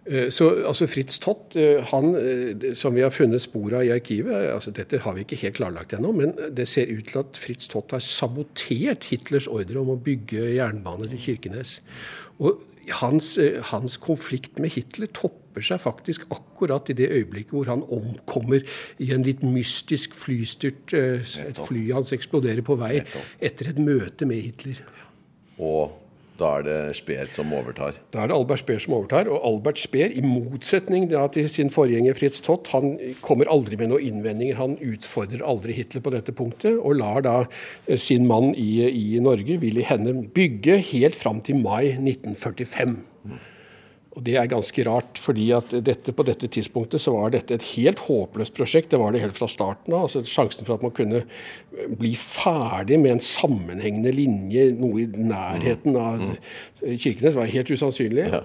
Eh, 0.06 0.30
så 0.34 0.48
altså 0.66 0.88
Fritz 0.90 1.20
Tott, 1.22 1.56
eh, 1.56 1.84
han, 1.92 2.16
eh, 2.16 2.74
som 2.74 2.96
vi 2.96 3.04
har 3.06 3.14
funnet 3.14 3.42
spor 3.42 3.76
av 3.78 3.84
i 3.86 3.92
arkivet 3.94 4.48
altså 4.50 4.74
Dette 4.74 4.98
har 4.98 5.14
vi 5.14 5.22
ikke 5.22 5.38
helt 5.44 5.60
klarlagt 5.60 5.94
ennå, 5.94 6.12
men 6.12 6.34
det 6.50 6.66
ser 6.68 6.90
ut 6.90 7.12
til 7.12 7.22
at 7.22 7.38
Fritz 7.38 7.70
Tott 7.70 7.94
har 7.94 8.02
sabotert 8.02 9.06
Hitlers 9.12 9.48
ordre 9.48 9.84
om 9.84 9.94
å 9.94 10.00
bygge 10.02 10.56
jernbane 10.56 11.10
til 11.12 11.22
Kirkenes. 11.22 11.82
Og 12.42 12.64
hans, 13.04 13.36
hans 13.70 14.00
konflikt 14.02 14.58
med 14.58 14.74
Hitler 14.74 15.12
topper 15.14 15.62
seg 15.62 15.84
faktisk 15.84 16.26
akkurat 16.34 16.90
i 16.90 16.98
det 16.98 17.12
øyeblikket 17.12 17.54
hvor 17.54 17.70
han 17.70 17.86
omkommer 17.86 18.66
i 18.98 19.12
en 19.14 19.22
litt 19.28 19.46
mystisk 19.46 20.16
flystyrt 20.18 20.96
Et 20.96 21.60
fly 21.68 21.92
hans 21.92 22.10
eksploderer 22.16 22.66
på 22.66 22.80
vei 22.80 23.04
etter 23.38 23.70
et 23.70 23.78
møte 23.78 24.26
med 24.26 24.42
Hitler. 24.48 24.82
Og 25.62 26.01
da 26.42 26.52
er 26.60 26.66
det 26.66 26.78
Speer 26.98 27.30
som 27.34 27.52
overtar? 27.56 27.98
Da 28.14 28.24
er 28.24 28.32
det 28.32 28.38
Albert 28.38 28.64
Speer 28.64 28.82
som 28.82 28.96
overtar. 28.98 29.30
Og 29.32 29.44
Albert 29.48 29.82
Speer, 29.82 30.12
i 30.12 30.24
motsetning 30.26 31.08
til 31.36 31.50
sin 31.52 31.72
forgjenger 31.74 32.18
Fritz 32.18 32.42
Tott, 32.44 32.72
han 32.74 32.98
kommer 33.22 33.52
aldri 33.52 33.78
med 33.80 33.92
noen 33.94 34.08
innvendinger. 34.10 34.60
Han 34.62 34.78
utfordrer 34.82 35.46
aldri 35.46 35.78
Hitler 35.78 36.04
på 36.04 36.14
dette 36.16 36.36
punktet, 36.36 36.80
og 36.80 36.98
lar 37.00 37.24
da 37.26 37.38
eh, 37.44 38.00
sin 38.02 38.28
mann 38.30 38.56
i, 38.58 38.72
i 38.90 39.22
Norge, 39.24 39.60
Willy 39.62 39.86
Henne, 39.88 40.18
bygge 40.34 40.82
helt 40.92 41.18
fram 41.20 41.44
til 41.46 41.62
mai 41.62 41.94
1945. 41.94 43.00
Og 44.12 44.24
Det 44.28 44.34
er 44.36 44.50
ganske 44.52 44.84
rart, 44.84 45.19
fordi 45.24 45.45
at 45.56 45.71
dette, 45.88 46.12
på 46.12 46.26
dette 46.28 46.50
tidspunktet 46.52 47.00
så 47.00 47.13
var 47.15 47.32
dette 47.32 47.56
et 47.56 47.67
helt 47.78 48.02
håpløst 48.10 48.58
prosjekt. 48.58 48.89
Det 48.91 49.00
var 49.00 49.15
det 49.15 49.21
helt 49.24 49.38
fra 49.38 49.47
starten 49.47 49.95
av. 49.95 50.10
altså 50.10 50.24
Sjansen 50.28 50.67
for 50.67 50.76
at 50.76 50.84
man 50.84 50.91
kunne 50.91 51.24
bli 52.00 52.12
ferdig 52.19 53.00
med 53.00 53.15
en 53.15 53.24
sammenhengende 53.24 54.12
linje, 54.12 54.67
noe 54.76 55.06
i 55.06 55.08
nærheten 55.08 55.95
av 55.95 56.19
mm. 56.19 56.36
Kirkenes, 57.00 57.39
var 57.39 57.54
helt 57.54 57.71
usannsynlig. 57.71 58.28
Ja. 58.34 58.43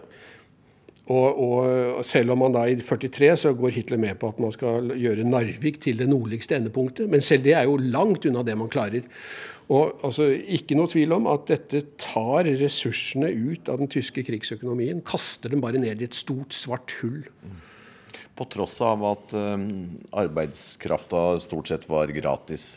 Og, 1.06 1.38
og, 1.38 2.00
selv 2.06 2.32
om 2.34 2.40
man 2.42 2.54
da 2.56 2.64
i 2.66 2.74
43 2.80 3.28
så 3.38 3.52
går 3.54 3.76
Hitler 3.76 4.00
med 4.02 4.16
på 4.18 4.32
at 4.32 4.40
man 4.42 4.54
skal 4.54 4.90
gjøre 4.98 5.26
Narvik 5.26 5.78
til 5.84 6.00
det 6.00 6.08
nordligste 6.10 6.56
endepunktet. 6.58 7.06
Men 7.10 7.22
selv 7.22 7.44
det 7.46 7.54
er 7.54 7.68
jo 7.68 7.76
langt 7.78 8.26
unna 8.26 8.42
det 8.46 8.56
man 8.58 8.72
klarer. 8.72 9.06
Og 9.70 10.02
altså, 10.06 10.32
Ikke 10.34 10.78
noe 10.78 10.90
tvil 10.90 11.14
om 11.14 11.28
at 11.30 11.46
dette 11.50 11.84
tar 12.02 12.50
ressursene 12.58 13.30
ut 13.30 13.70
av 13.70 13.78
den 13.82 13.90
tyske 13.90 14.26
krigsøkonomien. 14.26 15.04
Kaster 15.06 15.54
dem 15.54 15.62
bare 15.62 15.78
ned 15.82 16.02
i 16.02 16.10
et 16.10 16.18
stort, 16.18 16.54
svart 16.54 16.98
hull. 17.00 17.22
På 18.36 18.44
tross 18.52 18.80
av 18.84 19.02
at 19.06 19.32
um, 19.32 19.68
arbeidskrafta 20.12 21.38
stort 21.40 21.70
sett 21.70 21.86
var 21.88 22.10
gratis 22.12 22.74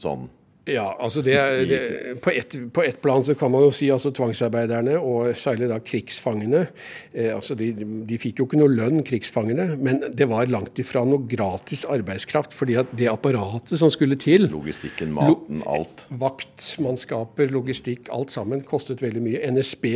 sånn 0.00 0.30
ja, 0.68 0.86
altså 1.00 1.22
det, 1.24 1.34
det, 1.70 1.80
på, 2.22 2.32
ett 2.36 2.56
et 2.84 3.00
plan 3.02 3.24
så 3.24 3.34
kan 3.38 3.50
man 3.52 3.64
jo 3.66 3.72
si 3.74 3.88
altså 3.92 4.12
tvangsarbeiderne, 4.14 4.98
og 5.00 5.32
særlig 5.38 5.70
da 5.70 5.78
krigsfangene 5.82 6.66
eh, 7.12 7.30
altså 7.34 7.56
de, 7.58 7.70
de, 8.08 8.18
fikk 8.20 8.42
jo 8.42 8.48
ikke 8.48 8.60
noe 8.60 8.72
lønn, 8.72 9.02
krigsfangene, 9.06 9.70
men 9.80 10.02
det 10.12 10.28
var 10.30 10.50
langt 10.52 10.78
ifra 10.80 11.04
noe 11.08 11.24
gratis 11.28 11.86
arbeidskraft. 11.88 12.56
fordi 12.56 12.78
at 12.80 12.92
det 12.98 13.08
apparatet 13.10 13.80
som 13.80 13.90
skulle 13.92 14.18
til 14.20 14.48
Logistikken, 14.52 15.12
maten, 15.16 15.62
alt. 15.66 16.06
Vaktmannskaper, 16.10 17.50
logistikk, 17.54 18.12
alt 18.14 18.34
sammen 18.34 18.62
kostet 18.66 19.02
veldig 19.04 19.24
mye. 19.24 19.42
NSB 19.54 19.88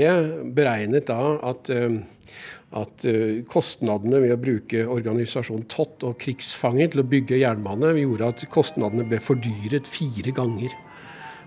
beregnet 0.56 1.08
da 1.11 1.37
at 1.52 1.70
eh, 1.72 2.00
at 2.72 3.04
uh, 3.04 3.42
kostnadene 3.50 4.20
ved 4.22 4.32
å 4.32 4.40
bruke 4.40 4.85
organisasjonen 4.88 5.66
TOT 5.70 6.06
og 6.08 6.16
krigsfanger 6.22 6.92
til 6.92 7.02
å 7.02 7.08
bygge 7.08 7.40
jernbane 7.42 7.92
gjorde 7.98 8.30
at 8.32 8.44
kostnadene 8.52 9.04
ble 9.08 9.18
fordyret 9.22 9.88
fire 9.90 10.32
ganger. 10.37 10.62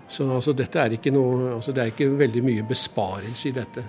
Så 0.08 0.28
altså, 0.36 0.54
dette 0.54 0.78
er 0.78 0.94
ikke 0.94 1.10
noe, 1.14 1.56
altså, 1.56 1.74
det 1.74 1.82
er 1.82 1.92
ikke 1.94 2.12
veldig 2.18 2.42
mye 2.46 2.66
besparelse 2.68 3.50
i 3.50 3.54
dette. 3.56 3.84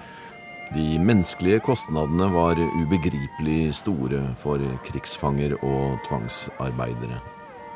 De 0.74 0.98
menneskelige 1.00 1.62
kostnadene 1.64 2.28
var 2.34 2.60
ubegripelig 2.60 3.74
store 3.78 4.26
for 4.36 4.60
krigsfanger 4.88 5.56
og 5.62 6.00
tvangsarbeidere. 6.10 7.22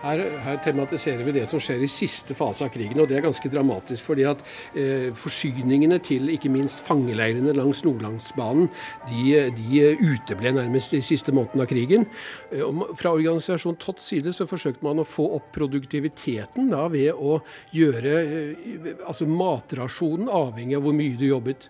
Her, 0.02 0.22
her, 0.46 0.58
tematiserer 0.66 1.22
vi 1.26 1.34
det 1.36 1.44
som 1.50 1.62
skjer 1.62 1.84
i 1.86 1.90
siste 1.92 2.34
fase 2.38 2.66
av 2.66 2.72
krigen, 2.74 3.00
og 3.02 3.10
det 3.10 3.20
er 3.20 3.26
ganske 3.26 3.52
dramatisk. 3.54 4.04
fordi 4.04 4.26
at 4.26 4.42
eh, 4.74 5.10
forsyningene 5.14 6.00
til 6.04 6.30
ikke 6.34 6.50
minst 6.50 6.82
fangeleirene 6.88 7.54
langs 7.54 7.84
Nordlandsbanen 7.86 8.70
de, 9.10 9.52
de 9.58 9.84
uteble 10.02 10.54
nærmest 10.58 10.96
i 10.98 11.04
siste 11.06 11.34
måneden 11.36 11.62
av 11.62 11.70
krigen. 11.70 12.08
Eh, 12.52 12.66
fra 12.98 13.14
organisasjonen 13.14 13.80
Tots 13.82 14.10
side 14.12 14.34
så 14.34 14.48
forsøkte 14.50 14.86
man 14.86 15.02
å 15.02 15.08
få 15.08 15.28
opp 15.38 15.52
produktiviteten 15.56 16.72
da, 16.74 16.88
ved 16.92 17.14
å 17.14 17.40
gjøre 17.76 18.16
eh, 18.22 18.90
altså 19.06 19.30
matrasjonen 19.30 20.32
avhengig 20.32 20.80
av 20.80 20.88
hvor 20.88 20.98
mye 20.98 21.20
du 21.20 21.28
jobbet. 21.30 21.70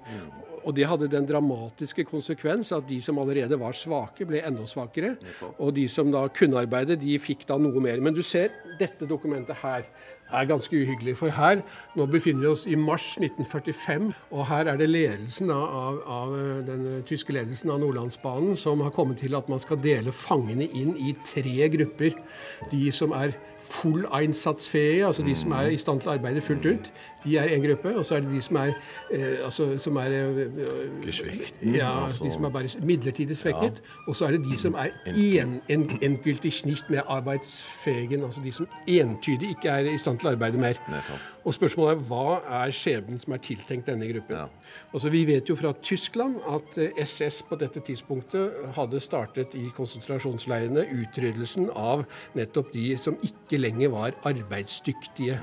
Og 0.65 0.75
det 0.77 0.87
hadde 0.89 1.09
den 1.11 1.27
dramatiske 1.29 2.05
konsekvens 2.09 2.71
at 2.75 2.87
de 2.89 2.99
som 3.03 3.19
allerede 3.21 3.59
var 3.59 3.77
svake, 3.77 4.27
ble 4.29 4.43
enda 4.45 4.65
svakere. 4.69 5.15
Og 5.57 5.73
de 5.75 5.87
som 5.91 6.11
da 6.13 6.27
kunne 6.33 6.61
arbeide, 6.61 6.99
de 6.99 7.19
fikk 7.21 7.47
da 7.49 7.59
noe 7.61 7.83
mer. 7.83 8.01
Men 8.03 8.17
du 8.17 8.23
ser 8.25 8.53
dette 8.79 9.09
dokumentet 9.09 9.61
her 9.61 9.87
er 10.31 10.47
ganske 10.47 10.75
uhyggelig. 10.75 11.15
For 11.19 11.33
her, 11.35 11.61
nå 11.97 12.07
befinner 12.11 12.45
vi 12.45 12.51
oss 12.51 12.65
i 12.69 12.77
mars 12.79 13.13
1945, 13.19 14.11
og 14.31 14.45
her 14.49 14.69
er 14.71 14.79
det 14.79 14.89
ledelsen 14.89 15.51
av, 15.53 16.01
av, 16.07 16.35
den 16.67 16.85
tyske 17.07 17.35
ledelsen 17.35 17.73
av 17.73 17.81
Nordlandsbanen 17.83 18.57
som 18.59 18.83
har 18.85 18.93
kommet 18.95 19.21
til 19.23 19.35
at 19.37 19.49
man 19.51 19.61
skal 19.61 19.81
dele 19.83 20.15
fangene 20.15 20.67
inn 20.67 20.95
i 20.95 21.13
tre 21.27 21.67
grupper. 21.75 22.15
De 22.71 22.85
som 22.95 23.15
er 23.17 23.35
full 23.71 24.05
einsatzfähige, 24.11 25.05
altså 25.07 25.23
de 25.23 25.35
som 25.35 25.51
er 25.51 25.71
i 25.71 25.77
stand 25.77 26.01
til 26.01 26.11
å 26.11 26.15
arbeide 26.17 26.41
fullt 26.43 26.65
ut, 26.65 26.91
de 27.23 27.37
er 27.37 27.53
én 27.55 27.63
gruppe. 27.63 27.93
Og 27.97 28.05
så 28.05 28.15
er 28.15 28.25
det 28.25 28.31
de 28.33 28.41
som 28.41 28.57
er, 28.61 28.73
eh, 29.13 29.45
altså, 29.45 29.77
som 29.77 29.97
er 30.01 30.15
eh, 30.17 30.39
ja, 31.75 31.91
de 32.23 32.31
som 32.33 32.43
er 32.43 32.49
bare 32.49 32.69
midlertidig 32.83 33.37
svekket. 33.37 33.81
Og 34.07 34.15
så 34.15 34.25
er 34.27 34.37
det 34.37 34.43
de 34.45 34.57
som 34.57 34.73
er 34.73 34.91
en, 35.07 35.61
en, 35.69 36.19
nicht 36.65 36.89
med 36.89 37.01
arbeidsfegen, 37.07 38.23
altså 38.23 38.41
de 38.43 38.51
som 38.51 38.67
entydig 38.87 39.49
ikke 39.49 39.69
er 39.69 39.93
i 39.93 39.97
stand 39.97 40.19
til 40.19 40.31
å 40.31 40.31
arbeide 40.35 40.57
mer. 40.57 40.79
Og 41.45 41.53
spørsmålet 41.53 41.95
er 41.95 42.03
hva 42.09 42.41
er 42.61 42.73
skjebnen 42.75 43.19
som 43.19 43.33
er 43.33 43.41
tiltenkt 43.41 43.87
denne 43.89 44.07
gruppen. 44.11 44.51
Altså, 44.93 45.09
vi 45.09 45.23
vet 45.25 45.49
jo 45.49 45.55
fra 45.55 45.71
Tyskland 45.83 46.37
at 46.47 46.77
SS 47.01 47.41
eh, 47.41 47.47
på 47.49 47.57
dette 47.59 47.81
tidspunktet 47.85 48.75
hadde 48.75 48.99
startet 49.01 49.55
i 49.57 49.65
konsentrasjonsleirene 49.75 50.85
utryddelsen 51.01 51.69
av 51.75 52.05
nettopp 52.37 52.71
de 52.75 52.91
som 53.01 53.17
ikke 53.25 53.60
lenger 53.61 53.93
var 53.93 54.17
arbeidsdyktige. 54.27 55.39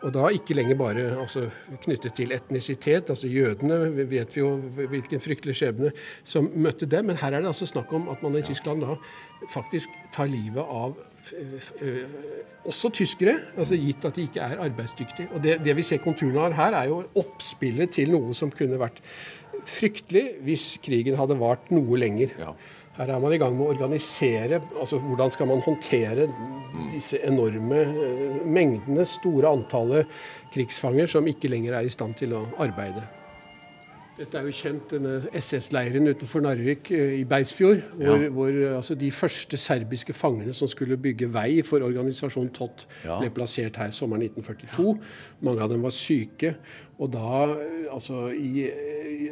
Og 0.00 0.14
da 0.14 0.30
ikke 0.32 0.56
lenger 0.56 0.78
bare 0.80 1.02
altså, 1.20 1.46
knyttet 1.84 2.14
til 2.16 2.32
etnisitet. 2.32 3.10
altså 3.10 3.28
Jødene 3.28 4.08
vet 4.10 4.36
vi 4.36 4.40
jo 4.40 4.54
hvilken 4.88 5.20
fryktelig 5.20 5.58
skjebne 5.58 5.92
som 6.24 6.48
møtte 6.56 6.88
dem. 6.88 7.10
Men 7.10 7.20
her 7.20 7.36
er 7.36 7.44
det 7.44 7.52
altså 7.52 7.68
snakk 7.68 7.92
om 7.92 8.08
at 8.08 8.22
man 8.24 8.38
i 8.38 8.42
Tyskland 8.46 8.80
da 8.86 8.96
faktisk 9.52 9.92
tar 10.14 10.30
livet 10.32 10.64
av 10.64 10.96
øh, 11.82 12.08
også 12.64 12.90
tyskere, 12.96 13.36
altså 13.58 13.76
gitt 13.76 14.04
at 14.08 14.16
de 14.16 14.24
ikke 14.28 14.40
er 14.40 14.64
arbeidsdyktige. 14.64 15.28
Og 15.34 15.44
det, 15.44 15.58
det 15.64 15.76
vi 15.76 15.84
ser 15.84 16.00
konturene 16.00 16.48
av 16.48 16.56
her, 16.56 16.80
er 16.80 16.88
jo 16.88 17.02
oppspillet 17.20 17.92
til 18.00 18.12
noe 18.16 18.34
som 18.36 18.52
kunne 18.52 18.80
vært 18.80 19.02
fryktelig 19.68 20.24
hvis 20.46 20.78
krigen 20.82 21.18
hadde 21.20 21.36
vart 21.40 21.68
noe 21.74 22.00
lenger. 22.00 22.32
Ja. 22.40 22.54
Her 23.00 23.14
er 23.14 23.20
man 23.22 23.32
i 23.32 23.38
gang 23.40 23.54
med 23.56 23.64
å 23.64 23.70
organisere 23.72 24.58
altså 24.76 24.98
hvordan 25.00 25.30
skal 25.32 25.48
man 25.48 25.62
håndtere 25.64 26.26
disse 26.92 27.16
enorme 27.24 27.78
eh, 27.80 28.42
mengdene, 28.44 29.06
store 29.08 29.48
antallet 29.48 30.20
krigsfanger 30.52 31.08
som 31.08 31.30
ikke 31.30 31.48
lenger 31.48 31.78
er 31.78 31.88
i 31.88 31.94
stand 31.94 32.18
til 32.20 32.36
å 32.36 32.44
arbeide. 32.60 33.06
Dette 34.20 34.36
er 34.36 34.44
jo 34.44 34.52
kjent, 34.52 34.90
denne 34.92 35.14
SS-leiren 35.32 36.10
utenfor 36.12 36.44
Narvik 36.44 36.92
eh, 36.92 37.16
i 37.22 37.24
Beisfjord. 37.24 37.86
Hvor, 37.96 38.20
ja. 38.20 38.30
hvor 38.36 38.62
altså, 38.74 39.00
de 39.00 39.08
første 39.16 39.56
serbiske 39.56 40.12
fangene 40.12 40.52
som 40.52 40.68
skulle 40.68 41.00
bygge 41.00 41.32
vei 41.32 41.62
for 41.64 41.80
organisasjonen 41.86 42.52
TOT, 42.52 42.84
ja. 43.06 43.16
ble 43.16 43.32
plassert 43.32 43.80
her 43.80 43.96
sommeren 43.96 44.28
1942. 44.28 44.98
Mange 45.48 45.64
av 45.64 45.72
dem 45.72 45.88
var 45.88 45.96
syke. 45.96 46.58
Og 47.00 47.14
da, 47.16 47.46
eh, 47.54 47.86
altså 47.88 48.26
i, 48.36 48.68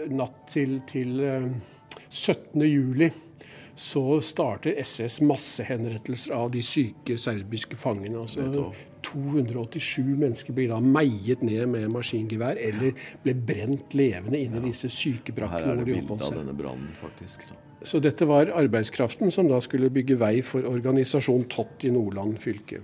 natt 0.09 0.47
til, 0.57 0.79
til 0.89 1.19
17. 2.11 2.63
juli 2.67 3.11
så 3.79 4.21
starter 4.21 4.75
SS 4.83 5.21
massehenrettelser 5.23 6.33
av 6.35 6.51
de 6.51 6.63
syke 6.67 7.15
serbiske 7.21 7.79
fangene. 7.79 8.25
altså 8.25 8.73
287 9.07 10.03
mennesker 10.19 10.57
blir 10.57 10.73
da 10.73 10.81
meiet 10.83 11.45
ned 11.47 11.69
med 11.71 11.87
maskingevær 11.95 12.59
eller 12.59 12.99
ble 13.23 13.35
brent 13.39 13.95
levende 13.95 14.41
inn 14.41 14.57
i 14.59 14.65
disse 14.67 14.91
sykebrakkene. 14.91 15.63
Her 15.63 15.77
er 15.77 15.85
det 15.85 15.95
bilde 15.95 16.19
av 16.19 16.41
denne 16.41 16.57
brannen, 16.59 16.91
faktisk. 16.99 17.47
Da. 17.47 17.61
Så 17.87 18.01
dette 18.03 18.27
var 18.27 18.51
arbeidskraften 18.59 19.31
som 19.31 19.47
da 19.47 19.61
skulle 19.63 19.93
bygge 19.95 20.19
vei 20.19 20.41
for 20.43 20.67
organisasjon 20.67 21.47
Tott 21.53 21.87
i 21.87 21.95
Nordland 21.95 22.41
fylke. 22.43 22.83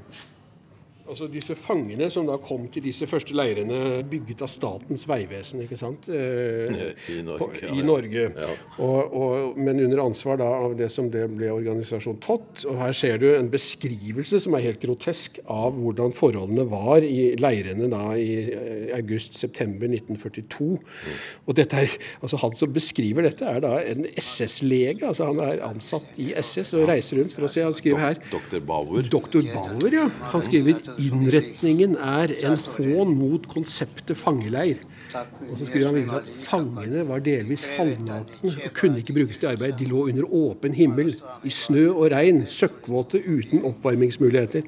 Altså 1.04 1.26
Disse 1.28 1.52
fangene 1.58 2.06
som 2.08 2.24
da 2.24 2.38
kom 2.40 2.64
til 2.72 2.86
disse 2.86 3.04
første 3.08 3.34
leirene, 3.36 4.00
bygget 4.08 4.40
av 4.46 4.48
Statens 4.48 5.02
vegvesen, 5.04 5.60
ikke 5.66 5.76
sant? 5.76 6.06
Eh, 6.08 6.94
I 7.12 7.18
Norge. 7.26 7.40
På, 7.42 7.48
i 7.60 7.84
Norge. 7.84 8.22
Ja. 8.32 8.52
Og, 8.80 9.12
og, 9.12 9.58
men 9.60 9.82
under 9.84 10.00
ansvar 10.06 10.38
da 10.40 10.48
av 10.64 10.76
det 10.78 10.88
som 10.92 11.10
det 11.12 11.26
ble 11.34 11.50
organisasjon 11.52 12.16
Tott. 12.24 12.64
Og 12.70 12.78
her 12.80 12.96
ser 12.96 13.20
du 13.20 13.26
en 13.34 13.50
beskrivelse 13.52 14.40
som 14.40 14.56
er 14.56 14.64
helt 14.64 14.80
grotesk 14.80 15.42
av 15.44 15.76
hvordan 15.76 16.14
forholdene 16.16 16.64
var 16.72 17.04
i 17.04 17.34
leirene 17.36 17.90
da 17.92 18.14
i 18.16 18.30
eh, 18.54 18.88
august-september 18.96 19.92
1942. 19.92 20.70
Mm. 20.80 21.20
Og 21.44 21.60
dette 21.60 21.84
er, 21.84 21.98
altså 22.24 22.40
han 22.46 22.56
som 22.56 22.72
beskriver 22.72 23.28
dette, 23.28 23.44
er 23.44 23.60
da 23.64 23.74
en 23.82 24.08
SS-lege. 24.16 25.04
altså 25.10 25.28
Han 25.28 25.44
er 25.44 25.60
ansatt 25.68 26.16
i 26.16 26.32
SS 26.32 26.72
og 26.80 26.88
reiser 26.88 27.20
rundt 27.20 27.36
for 27.36 27.44
å 27.44 27.52
se. 27.52 27.66
Han 27.68 27.76
skriver 27.76 28.06
her 28.06 28.24
Dr. 28.32 28.64
Bauer. 28.64 29.04
Dr. 29.04 29.44
Bauer, 29.52 30.00
ja. 30.00 30.08
Han 30.32 30.48
skriver 30.48 30.93
Innretningen 31.02 31.96
er 31.96 32.34
en 32.44 32.58
hån 32.76 33.14
mot 33.18 33.46
konseptet 33.50 34.18
fangeleir. 34.18 34.82
Og 35.14 35.58
så 35.58 35.66
skriver 35.68 35.86
han 35.86 35.96
videre 35.96 36.20
at 36.22 36.30
fangene 36.42 37.04
var 37.06 37.22
delvis 37.22 37.66
halvnakne 37.76 38.50
og 38.50 38.72
kunne 38.74 38.98
ikke 39.02 39.14
brukes 39.14 39.38
til 39.38 39.52
arbeid. 39.52 39.76
De 39.78 39.86
lå 39.90 40.08
under 40.08 40.26
åpen 40.34 40.74
himmel, 40.74 41.14
i 41.46 41.52
snø 41.54 41.84
og 41.92 42.08
regn, 42.14 42.42
søkkvåte 42.50 43.20
uten 43.22 43.62
oppvarmingsmuligheter. 43.68 44.66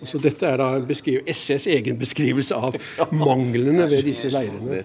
Og 0.00 0.08
så 0.08 0.20
Dette 0.22 0.46
er 0.46 0.60
da 0.60 0.68
SS' 0.78 1.66
egen 1.74 1.98
beskrivelse 1.98 2.54
av 2.54 2.78
manglene 3.10 3.88
ved 3.90 4.06
disse 4.06 4.30
leirene. 4.30 4.84